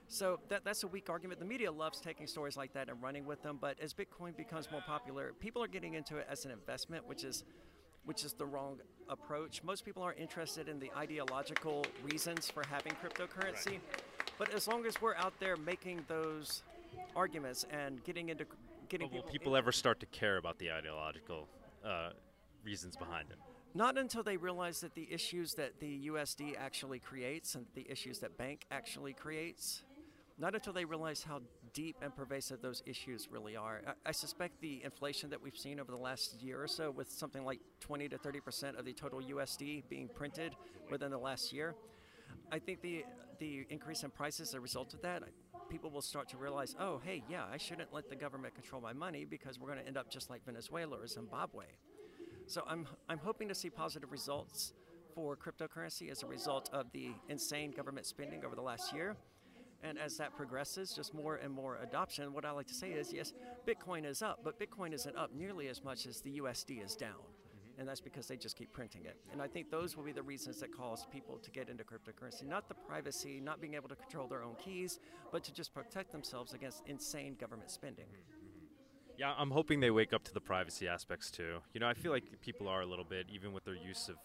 So 0.09 0.39
that, 0.49 0.65
that's 0.65 0.83
a 0.83 0.89
weak 0.89 1.09
argument. 1.11 1.41
The 1.41 1.47
media 1.47 1.73
loves 1.73 2.01
taking 2.01 2.27
stories 2.27 2.57
like 2.57 2.73
that 2.75 2.89
and 2.89 3.03
running 3.03 3.25
with 3.25 3.43
them, 3.43 3.59
but 3.61 3.79
as 3.81 3.95
Bitcoin 3.95 4.37
becomes 4.37 4.71
more 4.71 4.83
popular, 4.87 5.33
people 5.41 5.63
are 5.63 5.69
getting 5.69 5.95
into 5.95 6.19
it 6.19 6.27
as 6.31 6.45
an 6.45 6.51
investment, 6.51 7.07
which 7.07 7.25
is 7.25 7.45
which 8.05 8.23
is 8.23 8.35
the 8.35 8.45
wrong 8.45 8.79
approach. 9.09 9.63
Most 9.63 9.83
people 9.83 10.03
aren't 10.03 10.19
interested 10.19 10.69
in 10.69 10.79
the 10.79 10.91
ideological 10.95 11.87
reasons 12.03 12.51
for 12.51 12.63
having 12.71 12.93
cryptocurrency. 13.03 13.79
But 14.39 14.53
as 14.53 14.69
long 14.69 14.85
as 14.85 15.01
we're 15.01 15.15
out 15.15 15.33
there 15.41 15.57
making 15.57 16.05
those 16.07 16.65
arguments 17.17 17.65
and 17.71 18.05
getting 18.05 18.29
into 18.29 18.45
getting 18.91 19.09
But 19.09 19.15
will 19.15 19.23
people, 19.23 19.33
people 19.33 19.57
ever 19.57 19.73
start 19.73 20.01
to 20.01 20.07
care 20.07 20.37
about 20.37 20.59
the 20.59 20.71
ideological 20.71 21.49
uh, 21.83 22.11
reasons 22.63 22.95
behind 22.95 23.31
it? 23.31 23.39
not 23.75 23.99
until 23.99 24.23
they 24.23 24.37
realize 24.37 24.81
that 24.81 24.95
the 24.95 25.09
issues 25.11 25.55
that 25.55 25.81
the 25.81 26.09
USD 26.09 26.57
actually 26.57 27.01
creates 27.01 27.57
and 27.57 27.67
the 27.75 27.85
issues 27.91 28.21
that 28.21 28.39
bank 28.39 28.65
actually 28.71 29.13
creates 29.13 29.83
not 30.39 30.55
until 30.55 30.73
they 30.73 30.85
realize 30.85 31.23
how 31.23 31.41
deep 31.73 31.97
and 32.03 32.15
pervasive 32.15 32.61
those 32.61 32.83
issues 32.87 33.29
really 33.31 33.57
are. 33.57 33.83
I, 33.87 34.09
I 34.09 34.13
suspect 34.13 34.61
the 34.61 34.83
inflation 34.85 35.31
that 35.31 35.41
we've 35.41 35.57
seen 35.57 35.79
over 35.79 35.93
the 35.93 35.99
last 35.99 36.43
year 36.43 36.63
or 36.63 36.67
so, 36.67 36.91
with 36.91 37.11
something 37.11 37.45
like 37.45 37.61
20 37.81 38.09
to 38.09 38.19
30 38.19 38.41
percent 38.41 38.77
of 38.77 38.85
the 38.85 38.93
total 38.93 39.21
USD 39.21 39.85
being 39.89 40.09
printed 40.09 40.57
within 40.91 41.11
the 41.11 41.19
last 41.19 41.53
year, 41.53 41.75
I 42.51 42.59
think 42.59 42.83
the 42.83 43.05
the 43.39 43.67
increase 43.71 44.03
in 44.05 44.11
prices 44.11 44.49
as 44.49 44.55
a 44.55 44.61
result 44.61 44.95
of 44.95 45.03
that, 45.03 45.23
people 45.69 45.91
will 45.91 46.03
start 46.03 46.29
to 46.29 46.37
realize, 46.37 46.77
oh, 46.79 47.01
hey, 47.05 47.23
yeah, 47.29 47.45
I 47.53 47.57
shouldn't 47.57 47.93
let 47.93 48.09
the 48.09 48.15
government 48.17 48.55
control 48.55 48.81
my 48.81 48.93
money 48.93 49.25
because 49.25 49.59
we're 49.59 49.67
going 49.67 49.81
to 49.81 49.87
end 49.87 49.97
up 49.97 50.09
just 50.09 50.31
like 50.31 50.45
Venezuela 50.45 50.97
or 50.97 51.07
Zimbabwe. 51.07 51.65
So 52.47 52.63
I'm 52.67 52.87
I'm 53.09 53.19
hoping 53.19 53.49
to 53.49 53.55
see 53.55 53.71
positive 53.71 54.13
results 54.13 54.73
for 55.15 55.37
cryptocurrency 55.37 56.11
as 56.11 56.23
a 56.23 56.27
result 56.27 56.69
of 56.73 56.91
the 56.93 57.13
insane 57.29 57.71
government 57.71 58.07
spending 58.07 58.45
over 58.45 58.55
the 58.55 58.63
last 58.63 58.93
year. 58.93 59.17
And 59.85 59.99
as 59.99 60.17
that 60.17 60.35
progresses, 60.35 60.95
just 60.95 61.13
more 61.13 61.37
and 61.37 61.53
more 61.53 61.79
adoption. 61.83 62.33
What 62.33 62.47
I 62.47 62.53
like 62.53 62.67
to 62.69 62.75
say 62.75 62.93
is, 62.93 63.13
yes, 63.13 63.35
Bitcoin 63.69 64.07
is 64.07 64.23
up, 64.23 64.41
but 64.43 64.59
Bitcoin 64.59 64.95
isn't 64.95 65.15
up 65.15 65.35
nearly 65.35 65.69
as 65.69 65.85
much 65.85 66.07
as 66.07 66.23
the 66.23 66.41
USD 66.41 66.83
is 66.83 66.97
down. 66.97 67.21
And 67.79 67.87
that's 67.87 68.01
because 68.01 68.27
they 68.27 68.37
just 68.37 68.57
keep 68.57 68.73
printing 68.73 69.05
it. 69.05 69.17
And 69.31 69.43
I 69.43 69.49
think 69.49 69.71
those 69.71 69.97
will 69.97 70.05
be 70.05 70.13
the 70.13 70.23
reasons 70.23 70.61
that 70.61 70.75
cause 70.75 71.07
people 71.13 71.39
to 71.39 71.51
get 71.51 71.69
into 71.69 71.85
cryptocurrency. 71.85 72.47
Not 72.47 72.69
the 72.69 72.75
privacy, 72.75 73.41
not 73.43 73.61
being 73.61 73.75
able 73.75 73.89
to 73.89 73.97
control 73.97 74.27
their 74.27 74.43
own 74.43 74.55
keys, 74.65 75.01
but 75.31 75.45
to 75.45 75.53
just 75.53 75.75
protect 75.75 76.13
themselves 76.13 76.55
against 76.55 76.83
insane 76.87 77.37
government 77.39 77.71
spending. 77.71 78.07
Yeah, 79.19 79.35
I'm 79.37 79.51
hoping 79.51 79.81
they 79.81 79.91
wake 79.91 80.13
up 80.13 80.25
to 80.25 80.35
the 80.35 80.41
privacy 80.41 80.89
aspects 80.89 81.31
too. 81.31 81.59
You 81.73 81.81
know, 81.81 81.89
I 81.89 81.95
feel 81.95 82.11
like 82.11 82.41
people 82.41 82.69
are 82.69 82.81
a 82.81 82.87
little 82.87 83.05
bit, 83.05 83.27
even 83.31 83.53
with 83.53 83.65
their 83.65 83.77
use 83.77 84.09
of 84.09 84.17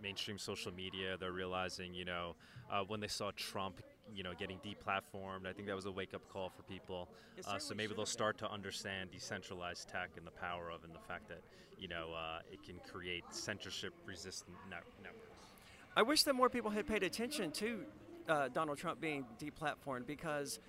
mainstream 0.00 0.38
social 0.38 0.72
media, 0.72 1.16
they're 1.18 1.32
realizing, 1.32 1.94
you 1.94 2.04
know, 2.04 2.36
uh, 2.70 2.82
when 2.86 3.00
they 3.00 3.08
saw 3.08 3.30
Trump, 3.36 3.80
you 4.14 4.22
know, 4.22 4.32
getting 4.38 4.58
deplatformed, 4.58 5.46
I 5.46 5.52
think 5.52 5.66
that 5.68 5.76
was 5.76 5.86
a 5.86 5.92
wake 5.92 6.14
up 6.14 6.28
call 6.28 6.50
for 6.50 6.62
people. 6.62 7.08
Uh, 7.46 7.58
so 7.58 7.74
maybe 7.74 7.94
they'll 7.94 8.06
start 8.06 8.38
to 8.38 8.50
understand 8.50 9.10
decentralized 9.10 9.88
tech 9.88 10.10
and 10.16 10.26
the 10.26 10.30
power 10.30 10.70
of, 10.70 10.84
and 10.84 10.94
the 10.94 11.00
fact 11.00 11.28
that, 11.28 11.42
you 11.78 11.88
know, 11.88 12.08
uh, 12.16 12.40
it 12.50 12.62
can 12.62 12.76
create 12.90 13.24
censorship 13.30 13.92
resistant 14.06 14.56
net- 14.68 14.82
networks. 15.02 15.54
I 15.96 16.02
wish 16.02 16.22
that 16.24 16.34
more 16.34 16.48
people 16.48 16.70
had 16.70 16.86
paid 16.86 17.02
attention 17.02 17.50
to 17.52 17.80
uh, 18.28 18.48
Donald 18.48 18.78
Trump 18.78 19.00
being 19.00 19.24
deplatformed 19.38 20.06
because 20.06 20.60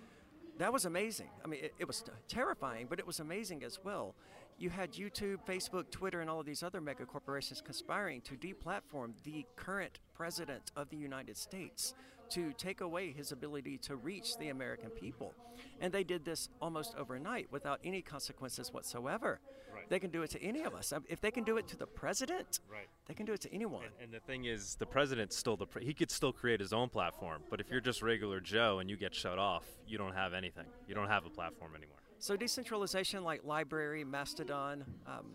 that 0.57 0.73
was 0.73 0.85
amazing. 0.85 1.29
I 1.43 1.47
mean, 1.47 1.63
it, 1.63 1.73
it 1.79 1.87
was 1.87 2.03
terrifying, 2.27 2.87
but 2.89 2.99
it 2.99 3.07
was 3.07 3.19
amazing 3.19 3.63
as 3.63 3.79
well. 3.83 4.15
You 4.57 4.69
had 4.69 4.93
YouTube, 4.93 5.37
Facebook, 5.47 5.89
Twitter, 5.89 6.21
and 6.21 6.29
all 6.29 6.39
of 6.39 6.45
these 6.45 6.61
other 6.61 6.81
mega 6.81 7.05
corporations 7.05 7.61
conspiring 7.61 8.21
to 8.21 8.35
deplatform 8.35 9.13
the 9.23 9.45
current 9.55 9.99
president 10.13 10.71
of 10.75 10.89
the 10.89 10.97
United 10.97 11.35
States 11.37 11.93
to 12.31 12.53
take 12.53 12.81
away 12.81 13.11
his 13.11 13.31
ability 13.31 13.77
to 13.77 13.95
reach 13.95 14.37
the 14.37 14.49
American 14.49 14.89
people. 14.89 15.33
And 15.79 15.93
they 15.93 16.03
did 16.03 16.25
this 16.25 16.49
almost 16.61 16.95
overnight 16.97 17.51
without 17.51 17.79
any 17.83 18.01
consequences 18.01 18.73
whatsoever. 18.73 19.39
Right. 19.73 19.89
They 19.89 19.99
can 19.99 20.09
do 20.11 20.21
it 20.23 20.29
to 20.31 20.41
any 20.43 20.63
of 20.63 20.73
us. 20.75 20.91
Um, 20.91 21.05
If 21.09 21.21
they 21.21 21.31
can 21.31 21.43
do 21.43 21.57
it 21.57 21.67
to 21.69 21.77
the 21.77 21.85
president, 21.87 22.59
Right. 22.69 22.87
they 23.05 23.13
can 23.13 23.25
do 23.25 23.33
it 23.33 23.41
to 23.41 23.53
anyone. 23.53 23.83
And, 23.85 23.93
and 24.03 24.13
the 24.13 24.19
thing 24.19 24.45
is, 24.45 24.75
the 24.75 24.85
president's 24.85 25.37
still 25.37 25.55
the 25.55 25.65
pre- 25.65 25.85
he 25.85 25.93
could 25.93 26.11
still 26.11 26.33
create 26.33 26.59
his 26.59 26.73
own 26.73 26.89
platform. 26.89 27.43
But 27.49 27.59
if 27.61 27.69
you're 27.69 27.79
just 27.81 28.01
regular 28.01 28.39
Joe 28.41 28.79
and 28.79 28.89
you 28.89 28.97
get 28.97 29.15
shut 29.15 29.39
off, 29.39 29.65
you 29.87 29.97
don't 29.97 30.13
have 30.13 30.33
anything. 30.33 30.65
You 30.87 30.95
don't 30.95 31.07
have 31.07 31.25
a 31.25 31.29
platform 31.29 31.75
anymore. 31.75 31.97
So 32.19 32.35
decentralization 32.35 33.23
like 33.23 33.43
LBRY, 33.43 34.05
Mastodon, 34.05 34.83
um, 35.07 35.25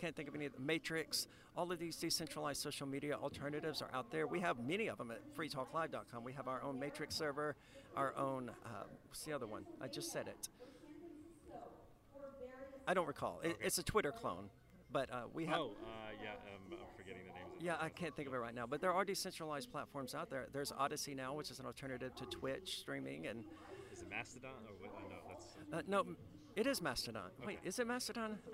can't 0.00 0.16
think 0.16 0.28
of 0.28 0.34
any, 0.34 0.46
of 0.46 0.54
the 0.54 0.60
Matrix, 0.60 1.26
all 1.56 1.70
of 1.70 1.78
these 1.78 1.96
decentralized 1.96 2.62
social 2.62 2.86
media 2.86 3.16
alternatives 3.16 3.82
are 3.82 3.90
out 3.92 4.10
there. 4.10 4.26
We 4.26 4.40
have 4.40 4.58
many 4.58 4.88
of 4.88 4.98
them 4.98 5.10
at 5.10 5.20
freetalklive.com. 5.36 6.24
We 6.24 6.32
have 6.32 6.48
our 6.48 6.62
own 6.62 6.78
Matrix 6.78 7.14
server, 7.14 7.54
our 7.96 8.16
own, 8.16 8.50
uh, 8.64 8.68
what's 9.08 9.24
the 9.24 9.32
other 9.32 9.46
one? 9.46 9.64
I 9.80 9.88
just 9.88 10.10
said 10.10 10.26
it. 10.26 10.48
I 12.88 12.94
don't 12.94 13.06
recall. 13.06 13.40
It, 13.44 13.56
it's 13.60 13.78
a 13.78 13.82
Twitter 13.82 14.10
clone, 14.10 14.48
but 14.90 15.12
uh, 15.12 15.24
we 15.32 15.44
have. 15.46 15.60
Oh, 15.60 15.70
uh, 15.84 16.10
yeah, 16.22 16.30
um, 16.30 16.72
I'm 16.72 16.78
forgetting 16.96 17.22
the 17.26 17.34
names. 17.34 17.50
Yeah, 17.60 17.76
I 17.78 17.88
can't 17.90 18.16
think 18.16 18.26
of 18.26 18.34
it 18.34 18.38
right 18.38 18.54
now, 18.54 18.66
but 18.66 18.80
there 18.80 18.92
are 18.92 19.04
decentralized 19.04 19.70
platforms 19.70 20.14
out 20.14 20.30
there. 20.30 20.48
There's 20.52 20.72
Odysee 20.72 21.14
now, 21.14 21.34
which 21.34 21.50
is 21.50 21.60
an 21.60 21.66
alternative 21.66 22.14
to 22.16 22.24
Twitch 22.24 22.78
streaming, 22.78 23.26
and 23.26 23.44
Is 24.00 24.06
it 24.06 24.10
Mastodon? 24.10 24.50
Or 24.66 24.74
what? 24.80 24.90
Uh, 24.96 25.08
no, 25.08 25.16
that's. 25.28 25.46
Uh, 25.72 25.82
no, 25.86 26.04
it 26.56 26.66
is 26.66 26.80
Mastodon. 26.82 27.30
Wait, 27.46 27.58
is 27.64 27.78
it 27.78 27.86
Mastodon? 27.86 28.38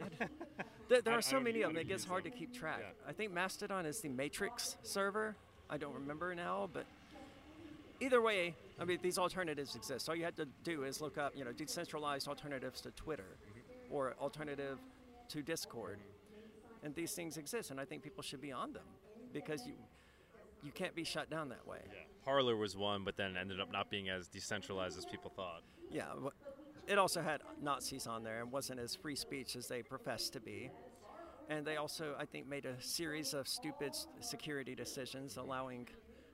There 0.88 1.00
there 1.00 1.14
I- 1.14 1.16
are 1.16 1.22
so 1.22 1.40
many 1.40 1.62
of 1.62 1.70
them, 1.72 1.78
it 1.80 1.88
gets 1.88 2.04
hard 2.04 2.22
to 2.24 2.30
keep 2.30 2.54
track. 2.54 2.78
Yeah. 2.80 3.08
I 3.08 3.12
think 3.12 3.32
Mastodon 3.32 3.86
is 3.86 4.00
the 4.00 4.08
Matrix 4.08 4.76
server. 4.84 5.34
I 5.68 5.78
don't 5.78 5.94
remember 5.94 6.32
now, 6.34 6.68
but 6.72 6.86
either 8.00 8.22
way, 8.22 8.54
I 8.80 8.84
mean, 8.84 8.98
these 9.02 9.18
alternatives 9.18 9.74
exist. 9.74 10.08
All 10.08 10.14
you 10.14 10.22
had 10.24 10.36
to 10.36 10.46
do 10.62 10.84
is 10.84 11.00
look 11.00 11.18
up, 11.18 11.32
you 11.36 11.44
know, 11.44 11.50
decentralized 11.50 12.28
alternatives 12.28 12.80
to 12.82 12.92
Twitter 12.92 13.36
Mm-hmm. 13.48 13.94
or 13.94 14.14
alternative 14.20 14.78
to 15.30 15.42
Discord. 15.42 15.98
And 16.84 16.94
these 16.94 17.12
things 17.14 17.36
exist, 17.36 17.72
and 17.72 17.80
I 17.80 17.84
think 17.84 18.04
people 18.04 18.22
should 18.22 18.40
be 18.40 18.52
on 18.52 18.72
them 18.72 18.84
because 19.32 19.66
you 19.66 19.74
you 20.62 20.70
can't 20.70 20.94
be 20.94 21.02
shut 21.04 21.28
down 21.30 21.48
that 21.48 21.66
way. 21.66 21.78
Yeah. 21.86 21.98
Parler 22.26 22.56
was 22.56 22.76
one, 22.76 23.04
but 23.04 23.16
then 23.16 23.36
ended 23.36 23.60
up 23.60 23.70
not 23.72 23.88
being 23.88 24.08
as 24.08 24.26
decentralized 24.26 24.98
as 24.98 25.04
people 25.06 25.30
thought. 25.34 25.62
Yeah, 25.92 26.12
it 26.88 26.98
also 26.98 27.22
had 27.22 27.40
Nazis 27.62 28.06
on 28.06 28.24
there 28.24 28.42
and 28.42 28.50
wasn't 28.50 28.80
as 28.80 28.96
free 28.96 29.14
speech 29.14 29.54
as 29.54 29.68
they 29.68 29.82
professed 29.82 30.32
to 30.32 30.40
be. 30.40 30.68
And 31.48 31.64
they 31.64 31.76
also, 31.76 32.16
I 32.18 32.24
think, 32.24 32.48
made 32.48 32.66
a 32.66 32.74
series 32.80 33.32
of 33.32 33.46
stupid 33.46 33.94
security 34.20 34.74
decisions 34.74 35.36
allowing 35.36 35.86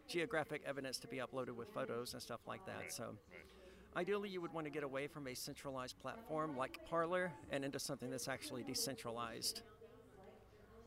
geographic 0.08 0.62
evidence 0.66 0.98
to 1.00 1.08
be 1.08 1.18
uploaded 1.18 1.54
with 1.56 1.68
photos 1.68 2.14
and 2.14 2.22
stuff 2.22 2.40
like 2.46 2.64
that. 2.64 2.78
Right, 2.78 2.92
So, 2.92 3.04
right. 3.04 4.00
ideally, 4.00 4.30
you 4.30 4.40
would 4.40 4.54
want 4.54 4.66
to 4.66 4.70
get 4.70 4.84
away 4.84 5.08
from 5.08 5.26
a 5.26 5.34
centralized 5.34 5.98
platform 6.00 6.56
like 6.56 6.78
Parler 6.88 7.32
and 7.50 7.66
into 7.66 7.78
something 7.78 8.10
that's 8.10 8.28
actually 8.28 8.62
decentralized. 8.62 9.60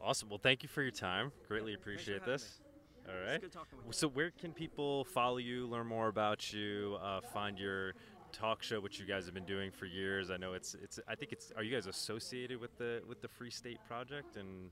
Awesome. 0.02 0.30
Well, 0.30 0.40
thank 0.42 0.64
you 0.64 0.70
for 0.70 0.82
your 0.82 0.92
time. 0.92 1.32
Greatly 1.48 1.76
appreciate 1.76 2.26
this. 2.26 2.65
All 3.08 3.16
right. 3.28 3.42
good 3.42 3.52
talking 3.52 3.78
with 3.78 3.86
you. 3.88 3.94
So, 3.94 4.08
where 4.08 4.32
can 4.32 4.52
people 4.52 5.06
follow 5.06 5.38
you, 5.38 5.68
learn 5.68 5.88
more 5.88 6.08
about 6.08 6.52
you, 6.54 6.98
uh, 7.02 7.22
find 7.22 7.58
your 7.60 7.94
talk 8.32 8.64
show, 8.64 8.80
which 8.80 9.00
you 9.00 9.06
guys 9.06 9.26
have 9.26 9.34
been 9.34 9.46
doing 9.46 9.72
for 9.72 9.86
years? 9.86 10.32
I 10.32 10.38
know 10.38 10.54
it's 10.54 10.76
it's. 10.82 11.00
I 11.08 11.16
think 11.16 11.32
it's. 11.32 11.52
Are 11.56 11.64
you 11.64 11.72
guys 11.74 11.86
associated 11.88 12.60
with 12.60 12.76
the 12.78 13.02
with 13.08 13.22
the 13.22 13.28
Free 13.28 13.52
State 13.52 13.80
Project? 13.88 14.38
And 14.38 14.72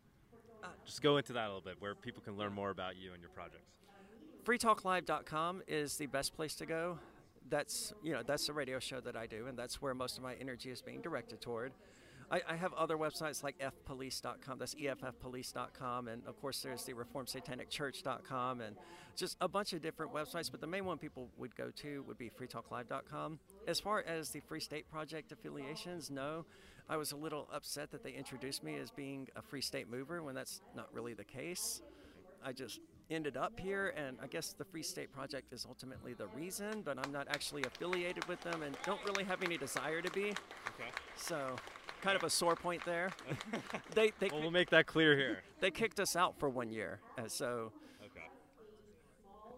Uh, 0.63 0.67
just 0.85 1.01
go 1.01 1.17
into 1.17 1.33
that 1.33 1.45
a 1.45 1.47
little 1.47 1.61
bit, 1.61 1.75
where 1.79 1.93
people 1.93 2.21
can 2.23 2.37
learn 2.37 2.53
more 2.53 2.69
about 2.69 2.95
you 2.95 3.11
and 3.13 3.21
your 3.21 3.29
projects. 3.31 3.69
freetalklive.com 4.45 5.61
is 5.67 5.97
the 5.97 6.05
best 6.07 6.33
place 6.35 6.55
to 6.55 6.65
go. 6.65 6.97
That's 7.49 7.93
you 8.01 8.13
know 8.13 8.23
that's 8.23 8.47
the 8.47 8.53
radio 8.53 8.79
show 8.79 8.99
that 9.01 9.15
I 9.15 9.27
do, 9.27 9.47
and 9.47 9.57
that's 9.57 9.81
where 9.81 9.93
most 9.93 10.17
of 10.17 10.23
my 10.23 10.33
energy 10.35 10.69
is 10.71 10.81
being 10.81 11.01
directed 11.01 11.41
toward. 11.41 11.73
I, 12.31 12.41
I 12.49 12.55
have 12.55 12.73
other 12.73 12.97
websites 12.97 13.43
like 13.43 13.57
fpolice.com. 13.59 14.59
That's 14.59 14.75
effpolice.com, 14.75 16.07
and 16.07 16.21
of 16.27 16.39
course 16.41 16.61
there's 16.61 16.83
the 16.83 16.93
reformsatanicchurch.com, 16.93 18.61
and 18.61 18.75
just 19.15 19.37
a 19.41 19.47
bunch 19.47 19.73
of 19.73 19.81
different 19.81 20.13
websites. 20.13 20.49
But 20.49 20.61
the 20.61 20.67
main 20.67 20.85
one 20.85 20.97
people 20.97 21.29
would 21.37 21.55
go 21.55 21.69
to 21.77 22.03
would 22.07 22.17
be 22.17 22.29
freetalklive.com. 22.29 23.39
As 23.67 23.79
far 23.79 24.03
as 24.07 24.29
the 24.29 24.39
Free 24.41 24.59
State 24.59 24.89
Project 24.89 25.31
affiliations, 25.31 26.09
no. 26.09 26.45
I 26.89 26.97
was 26.97 27.13
a 27.13 27.15
little 27.15 27.47
upset 27.53 27.91
that 27.91 28.03
they 28.03 28.11
introduced 28.11 28.61
me 28.61 28.75
as 28.75 28.91
being 28.91 29.29
a 29.37 29.41
Free 29.41 29.61
State 29.61 29.89
mover 29.89 30.21
when 30.21 30.35
that's 30.35 30.59
not 30.75 30.93
really 30.93 31.13
the 31.13 31.23
case. 31.23 31.81
I 32.45 32.51
just 32.51 32.81
ended 33.09 33.37
up 33.37 33.57
here, 33.59 33.93
and 33.95 34.17
I 34.21 34.27
guess 34.27 34.53
the 34.53 34.65
Free 34.65 34.83
State 34.83 35.11
Project 35.13 35.53
is 35.53 35.65
ultimately 35.67 36.13
the 36.13 36.27
reason, 36.27 36.81
but 36.83 36.97
I'm 37.03 37.11
not 37.11 37.27
actually 37.29 37.63
affiliated 37.63 38.25
with 38.27 38.41
them 38.41 38.63
and 38.63 38.75
don't 38.85 38.99
really 39.05 39.23
have 39.23 39.43
any 39.43 39.57
desire 39.57 40.01
to 40.01 40.11
be. 40.11 40.25
Okay. 40.29 40.89
So, 41.15 41.55
kind 42.03 42.17
of 42.17 42.23
a 42.23 42.29
sore 42.29 42.55
point 42.55 42.83
there. 42.85 43.11
they 43.95 44.11
they, 44.19 44.29
Well, 44.29 44.41
we'll 44.41 44.51
make 44.51 44.69
that 44.71 44.85
clear 44.85 45.15
here. 45.15 45.41
they 45.61 45.71
kicked 45.71 45.99
us 45.99 46.15
out 46.15 46.37
for 46.37 46.49
one 46.49 46.69
year, 46.69 46.99
and 47.17 47.31
so 47.31 47.71
Okay. 48.05 48.25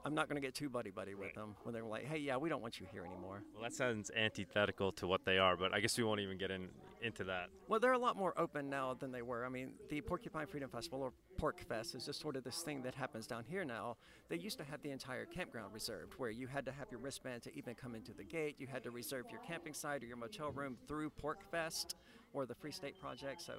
I'm 0.06 0.14
not 0.14 0.30
going 0.30 0.40
to 0.40 0.46
get 0.48 0.54
too 0.54 0.70
buddy 0.70 0.92
buddy 0.92 1.16
with 1.16 1.26
Right. 1.30 1.36
them 1.36 1.56
when 1.64 1.74
they're 1.74 1.84
like, 1.84 2.06
"Hey, 2.06 2.20
yeah, 2.20 2.38
we 2.38 2.48
don't 2.48 2.62
want 2.62 2.80
you 2.80 2.86
here 2.92 3.04
anymore." 3.06 3.42
Well, 3.56 3.64
that 3.64 3.74
sounds 3.74 4.12
antithetical 4.16 4.92
to 4.94 5.08
what 5.08 5.26
they 5.26 5.40
are, 5.40 5.58
but 5.58 5.74
I 5.74 5.80
guess 5.80 5.98
we 5.98 6.04
won't 6.04 6.20
even 6.20 6.38
get 6.38 6.52
in 6.52 6.70
into 7.02 7.24
that. 7.24 7.50
Well, 7.68 7.80
they're 7.80 7.94
a 7.94 7.98
lot 8.00 8.16
more 8.16 8.34
open 8.40 8.70
now 8.70 8.94
than 8.94 9.12
they 9.12 9.22
were. 9.24 9.44
I 9.46 9.50
mean, 9.50 9.74
the 9.90 10.02
Porcupine 10.02 10.46
Freedom 10.48 10.70
Festival, 10.70 11.02
or 11.02 11.12
PorcFest, 11.40 11.94
is 11.96 12.06
just 12.06 12.20
sort 12.20 12.36
of 12.36 12.44
this 12.44 12.62
thing 12.62 12.82
that 12.84 12.94
happens 12.96 13.26
down 13.28 13.44
here 13.44 13.66
now. 13.66 13.98
They 14.30 14.38
used 14.38 14.58
to 14.60 14.64
have 14.64 14.82
the 14.84 14.92
entire 14.92 15.26
campground 15.26 15.74
reserved, 15.74 16.14
where 16.18 16.30
you 16.30 16.48
had 16.48 16.66
to 16.66 16.72
have 16.72 16.88
your 16.92 17.00
wristband 17.00 17.42
to 17.44 17.56
even 17.56 17.74
come 17.76 17.94
into 17.96 18.14
the 18.14 18.24
gate. 18.24 18.56
You 18.60 18.68
had 18.68 18.84
to 18.84 18.92
reserve 18.92 19.26
your 19.32 19.40
camping 19.42 19.74
site 19.74 20.04
or 20.04 20.06
your 20.08 20.18
motel 20.18 20.52
room 20.52 20.78
through 20.88 21.12
PorcFest 21.22 21.96
or 22.36 22.46
the 22.46 22.56
Free 22.56 22.72
State 22.72 23.00
Project. 23.00 23.42
So, 23.42 23.54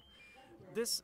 this 0.74 1.02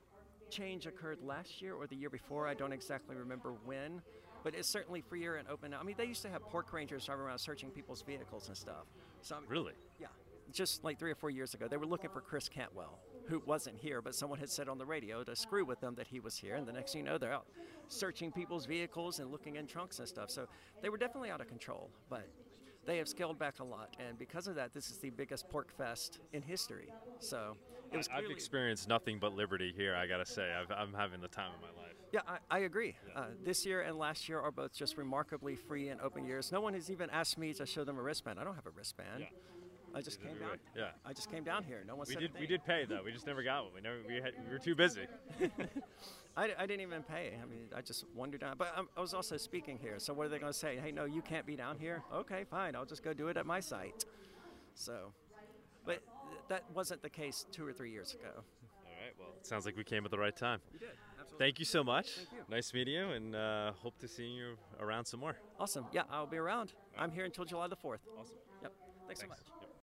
change 0.51 0.87
occurred 0.87 1.19
last 1.23 1.63
year 1.63 1.75
or 1.75 1.87
the 1.87 1.97
year 1.97 2.11
before. 2.11 2.47
I 2.47 2.55
don't 2.55 2.73
exactly 2.73 3.17
remember 3.17 3.55
when, 3.65 4.03
but 4.45 4.55
it's 4.55 4.69
certainly 4.69 5.01
freer 5.01 5.37
and 5.37 5.49
open 5.49 5.71
now. 5.71 5.81
I 5.81 5.83
mean, 5.83 5.95
they 5.97 6.05
used 6.05 6.23
to 6.23 6.29
have 6.29 6.47
park 6.51 6.73
rangers 6.73 7.07
driving 7.07 7.25
around 7.25 7.39
searching 7.39 7.71
people's 7.71 8.03
vehicles 8.03 8.49
and 8.49 8.57
stuff. 8.57 8.85
So, 9.23 9.37
I 9.37 9.41
mean, 9.41 9.49
Really? 9.49 9.73
yeah, 9.99 10.09
just 10.53 10.85
like 10.85 10.99
three 10.99 11.11
or 11.11 11.15
four 11.15 11.31
years 11.31 11.55
ago, 11.55 11.69
they 11.69 11.79
were 11.79 11.87
looking 11.87 12.11
for 12.11 12.21
Chris 12.21 12.49
Cantwell, 12.49 12.99
who 13.27 13.43
wasn't 13.47 13.79
here, 13.79 14.03
but 14.03 14.15
someone 14.15 14.39
had 14.39 14.51
said 14.51 14.69
on 14.69 14.77
the 14.79 14.85
radio 14.85 15.25
to 15.25 15.35
screw 15.35 15.65
with 15.65 15.81
them 15.81 15.95
that 15.95 16.07
he 16.09 16.21
was 16.21 16.37
here. 16.37 16.57
And 16.57 16.67
the 16.67 16.73
next 16.73 16.93
thing 16.93 17.05
you 17.05 17.11
know, 17.11 17.19
they're 17.19 17.33
out 17.33 17.47
searching 17.89 18.31
people's 18.33 18.67
vehicles 18.67 19.19
and 19.21 19.31
looking 19.31 19.57
in 19.57 19.67
trunks 19.67 19.99
and 19.99 20.09
stuff. 20.09 20.31
So 20.31 20.47
they 20.83 20.89
were 20.89 20.97
definitely 20.99 21.31
out 21.31 21.41
of 21.41 21.47
control, 21.49 21.91
but 22.11 22.27
they 22.87 22.99
have 22.99 23.09
scaled 23.09 23.39
back 23.39 23.61
a 23.61 23.65
lot. 23.65 23.95
And 23.99 24.19
because 24.19 24.47
of 24.47 24.55
that, 24.57 24.75
this 24.75 24.91
is 24.91 24.99
the 24.99 25.11
biggest 25.11 25.49
PorcFest 25.49 26.19
in 26.33 26.43
history. 26.43 26.93
So 27.19 27.57
it 27.93 27.97
was 27.97 28.09
I- 28.09 28.19
I've 28.19 28.31
experienced 28.31 28.89
nothing 28.89 29.19
but 29.19 29.35
liberty 29.35 29.73
here. 29.77 29.95
I 29.95 30.07
gotta 30.07 30.27
say, 30.27 30.53
I've, 30.53 30.71
I'm 30.71 30.93
having 30.95 31.21
the 31.21 31.29
time 31.29 31.53
of 31.55 31.61
my 31.61 31.83
life. 31.83 31.93
Yeah, 32.13 32.21
I, 32.27 32.39
I 32.51 32.59
agree. 32.61 32.97
Uh, 33.15 33.27
this 33.43 33.65
year 33.65 33.83
and 33.83 33.97
last 33.99 34.29
year 34.29 34.39
are 34.39 34.51
both 34.51 34.73
just 34.75 34.99
remarkably 34.99 35.57
free 35.57 35.89
and 35.89 36.01
open 36.01 36.25
years. 36.27 36.53
No 36.53 36.61
one 36.61 36.75
has 36.75 36.91
even 36.91 37.09
asked 37.11 37.39
me 37.39 37.55
to 37.55 37.65
show 37.65 37.85
them 37.85 37.99
a 37.99 38.03
wristband. 38.03 38.39
I 38.39 38.45
don't 38.45 38.55
have 38.55 38.67
a 38.67 38.71
wristband. 38.71 39.21
Yeah. 39.21 39.27
I 39.95 40.01
just 40.01 40.21
came 40.21 40.39
down. 40.39 40.59
Yeah. 40.77 40.91
I 41.05 41.13
just 41.13 41.31
came 41.31 41.45
down 41.45 41.65
here. 41.65 41.83
No 41.87 41.97
one 41.97 42.07
We 42.09 42.15
said 42.15 42.21
did. 42.21 42.31
We 42.41 42.47
did 42.47 42.65
pay 42.65 42.85
though. 42.89 43.03
We 43.05 43.13
just 43.13 43.27
never 43.27 43.43
got 43.43 43.65
one. 43.65 43.75
We 43.75 43.81
never. 43.81 43.97
We 44.07 44.15
had. 44.17 44.33
We 44.47 44.53
were 44.53 44.59
too 44.59 44.75
busy. 44.75 45.07
I, 46.37 46.51
I 46.59 46.67
didn't 46.67 46.81
even 46.81 47.03
pay. 47.03 47.35
I 47.43 47.47
mean, 47.47 47.67
I 47.77 47.83
just 47.83 48.05
wandered 48.15 48.41
down. 48.41 48.57
But 48.57 48.73
I'm, 48.77 48.89
I 48.97 49.01
was 49.01 49.13
also 49.13 49.37
speaking 49.37 49.79
here. 49.79 49.99
So 49.99 50.15
what 50.15 50.27
are 50.27 50.29
they 50.31 50.39
going 50.39 50.53
to 50.53 50.59
say? 50.59 50.79
Hey, 50.83 50.91
no, 50.91 51.05
you 51.05 51.21
can't 51.21 51.45
be 51.45 51.57
down 51.57 51.79
here. 51.79 52.03
Okay, 52.13 52.45
fine. 52.45 52.75
I'll 52.75 52.87
just 52.87 53.03
go 53.03 53.13
do 53.13 53.29
it 53.29 53.37
at 53.37 53.45
my 53.45 53.61
site. 53.61 54.05
So, 54.75 55.13
but 55.85 56.01
th- 56.31 56.41
that 56.49 56.65
wasn't 56.75 57.03
the 57.03 57.11
case 57.11 57.45
two 57.53 57.67
or 57.67 57.73
three 57.73 57.91
years 57.91 58.15
ago. 58.15 58.31
All 58.35 58.93
right. 59.05 59.13
Well, 59.19 59.29
it 59.39 59.47
sounds 59.47 59.67
like 59.67 59.77
we 59.77 59.85
came 59.85 60.07
at 60.07 60.11
the 60.11 60.19
right 60.19 60.35
time. 60.35 60.61
You 60.73 60.79
did. 60.79 60.89
Absolutely. 61.21 61.47
Thank 61.47 61.59
you 61.59 61.65
so 61.67 61.85
much. 61.85 62.13
Thank 62.13 62.29
you. 62.33 62.39
Nice 62.49 62.73
meeting 62.73 62.95
you, 62.95 63.11
and 63.11 63.37
uh, 63.37 63.73
hope 63.73 63.99
to 63.99 64.09
see 64.09 64.25
you 64.25 64.57
around 64.81 65.05
some 65.05 65.21
more. 65.21 65.37
Awesome. 65.61 65.85
Yeah, 65.93 66.03
I'll 66.11 66.27
be 66.27 66.39
around. 66.39 66.73
I'm 66.99 67.11
here 67.11 67.27
until 67.27 67.45
July 67.45 67.69
the 67.69 67.77
4th. 67.77 67.99
Awesome. 68.19 68.37
Yep. 68.63 68.73
Thanks, 69.07 69.21
so 69.21 69.27
much. 69.29 69.39